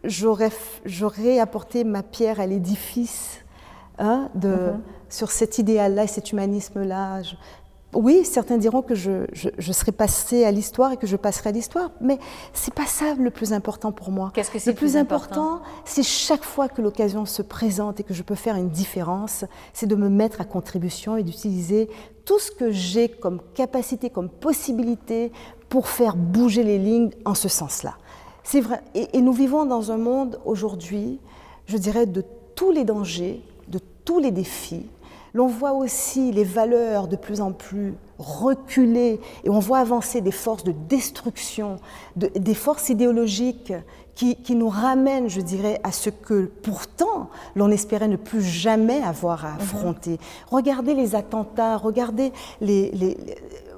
j'aurais 0.04 1.40
apporté 1.40 1.84
ma 1.84 2.04
pierre 2.04 2.40
à 2.40 2.46
l'édifice 2.46 3.40
hein, 3.98 4.30
de, 4.36 4.50
mm-hmm. 4.50 4.80
sur 5.10 5.32
cet 5.32 5.58
idéal-là 5.58 6.04
et 6.04 6.08
cet 6.08 6.32
humanisme-là. 6.32 7.22
Oui, 7.94 8.24
certains 8.24 8.58
diront 8.58 8.84
que 8.84 8.94
je, 8.94 9.26
je, 9.34 9.72
serai 9.72 9.92
passé 9.92 10.44
à 10.44 10.52
l'histoire 10.52 10.92
et 10.92 10.98
que 10.98 11.08
je 11.08 11.16
passerai 11.16 11.50
à 11.50 11.52
l'histoire, 11.52 11.90
mais 12.00 12.20
c'est 12.54 12.74
pas 12.74 12.86
ça 12.86 13.16
le 13.16 13.32
plus 13.32 13.52
important 13.52 13.92
pour 13.92 14.12
moi. 14.12 14.32
Qu'est-ce 14.36 14.52
que 14.52 14.60
c'est 14.60 14.72
le 14.72 14.76
plus, 14.76 14.96
important, 14.96 15.62
c'est 15.86 16.04
chaque 16.04 16.44
fois 16.44 16.70
que 16.70 16.84
l'occasion 16.84 17.26
se 17.26 17.42
présente 17.42 18.00
et 18.00 18.04
que 18.04 18.14
je 18.14 18.22
peux 18.22 18.36
faire 18.36 18.56
une 18.58 18.70
différence, 18.70 19.44
c'est 19.74 19.88
de 19.88 19.96
me 19.96 20.08
mettre 20.08 20.40
à 20.40 20.46
contribution 20.46 21.18
et 21.18 21.24
d'utiliser 21.24 21.90
tout 22.26 22.38
ce 22.38 22.52
que 22.52 22.70
j'ai 22.70 23.10
comme 23.10 23.42
capacité, 23.56 24.12
comme 24.12 24.30
possibilité 24.30 25.32
pour 25.68 25.88
faire 25.88 26.16
bouger 26.16 26.64
les 26.64 26.78
lignes 26.78 27.10
en 27.26 27.34
ce 27.34 27.50
sens-là. 27.50 27.96
C'est 28.44 28.62
vrai. 28.62 28.82
et 28.94 29.22
nous 29.22 29.34
vivons 29.34 29.66
dans 29.66 29.92
un 29.92 29.98
monde 29.98 30.40
aujourd'hui, 30.46 31.20
je 31.66 31.78
dirais, 31.78 32.06
de 32.06 32.24
tous 32.54 32.72
les 32.72 32.84
dangers, 32.84 33.42
de 33.68 33.80
tous 34.06 34.20
les 34.20 34.32
défis 34.32 34.86
l'on 35.34 35.48
voit 35.48 35.74
aussi 35.74 36.32
les 36.32 36.44
valeurs 36.44 37.08
de 37.08 37.16
plus 37.16 37.42
en 37.42 37.52
plus 37.52 37.94
reculer 38.18 39.20
et 39.44 39.50
on 39.50 39.60
voit 39.60 39.80
avancer 39.80 40.22
des 40.22 40.32
forces 40.32 40.64
de 40.64 40.74
destruction, 40.90 41.78
des 42.16 42.54
forces 42.54 42.90
idéologiques 42.90 43.74
qui, 44.16 44.56
nous 44.56 44.68
ramènent, 44.68 45.30
je 45.30 45.40
dirais, 45.40 45.80
à 45.84 45.94
ce 45.94 46.10
que 46.10 46.52
pourtant 46.62 47.30
l'on 47.56 47.72
espérait 47.72 48.10
ne 48.10 48.18
plus 48.18 48.42
jamais 48.42 49.02
avoir 49.02 49.46
à 49.46 49.52
mhm. 49.52 49.56
affronter. 49.62 50.20
Regardez 50.52 50.94
les 50.94 51.16
attentats, 51.16 51.78
regardez 51.78 52.34
les 52.60 52.92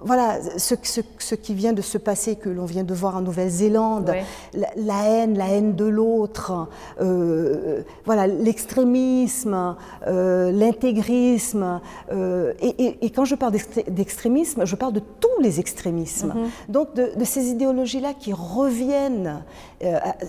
voilà, 0.04 0.40
ce, 0.58 0.76
ce, 1.20 1.36
qui 1.36 1.54
vient 1.54 1.74
de 1.74 1.82
se 1.82 1.98
passer, 1.98 2.36
que 2.36 2.50
l'on 2.50 2.66
vient 2.66 2.84
de 2.84 2.94
voir 2.94 3.16
en 3.16 3.22
Nouvelle-Zélande, 3.22 4.14
la, 4.54 5.08
haine, 5.08 5.38
la 5.38 5.48
haine 5.50 5.76
de 5.76 5.86
l'autre, 5.86 6.68
euh, 7.00 7.82
voilà, 8.06 8.28
l'extrémisme, 8.28 9.76
euh, 10.08 10.52
l'intégrisme. 10.52 11.82
Euh, 12.12 12.54
et, 12.62 13.10
quand 13.12 13.26
je 13.26 13.36
parle 13.36 13.54
d'extrémisme, 13.88 14.66
je 14.66 14.76
parle 14.76 14.94
de 14.94 15.02
tous 15.20 15.42
les 15.42 15.60
extrémismes. 15.60 16.34
Mm-hmm. 16.34 16.72
Donc 16.72 16.94
de, 16.96 17.24
ces 17.24 17.50
idéologies-là 17.50 18.14
qui 18.14 18.34
reviennent 18.34 19.44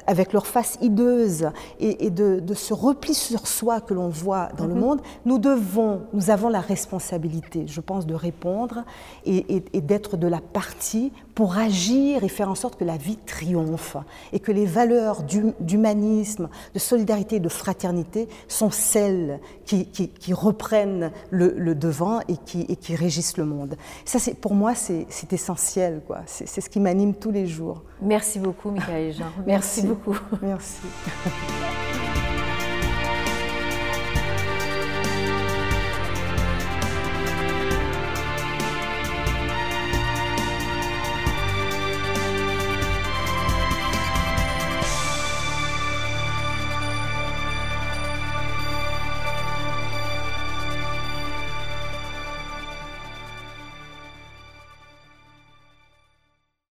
avec 0.07 0.33
leur 0.33 0.47
face 0.47 0.79
hideuse 0.81 1.51
et, 1.81 2.11
de, 2.11 2.55
ce 2.55 2.75
repli 2.75 3.15
sur 3.15 3.47
soi 3.47 3.81
que 3.81 3.95
l'on 3.95 4.09
voit 4.09 4.49
dans 4.57 4.67
le 4.67 4.75
mm-hmm. 4.75 4.79
monde, 4.79 5.01
nous 5.25 5.39
devons, 5.39 6.03
nous 6.13 6.31
avons 6.31 6.49
la 6.49 6.61
responsabilité, 6.61 7.65
je 7.67 7.81
pense, 7.81 8.07
de 8.07 8.15
répondre 8.15 8.85
et 9.25 9.62
et, 9.73 9.81
d'être 9.81 10.17
de 10.17 10.27
la 10.27 10.41
partie 10.41 11.13
pour 11.35 11.57
agir 11.57 12.25
et 12.25 12.29
faire 12.29 12.49
en 12.49 12.55
sorte 12.55 12.79
que 12.79 12.85
la 12.85 12.97
vie 12.97 13.17
triomphe 13.17 13.97
et 14.33 14.41
que 14.41 14.53
les 14.53 14.67
valeurs 14.67 15.23
d'humanisme, 15.61 16.49
de 16.75 16.79
solidarité 16.79 17.37
et 17.37 17.41
de 17.41 17.49
fraternité 17.49 18.29
sont 18.49 18.71
celles 18.71 19.41
qui, 19.65 19.89
reprennent 20.33 21.11
le, 21.31 21.75
devant 21.75 22.21
et 22.29 22.37
qui, 22.45 22.63
et 22.69 22.77
qui 22.77 22.95
régissent 22.95 23.39
le 23.39 23.45
monde. 23.45 23.77
Ça, 24.05 24.19
pour 24.41 24.55
moi, 24.55 24.75
c'est 24.75 25.33
essentiel. 25.33 26.03
C'est 26.27 26.61
ce 26.61 26.69
qui 26.69 26.81
m'anime 26.81 27.15
tous 27.15 27.31
les 27.31 27.47
jours. 27.47 27.83
Merci 28.01 28.39
beaucoup, 28.39 28.71
Michael 28.71 29.13
Jean. 29.13 29.25
Merci, 29.47 29.47
Merci 29.47 29.87
beaucoup. 29.87 30.19
Merci. 30.43 30.81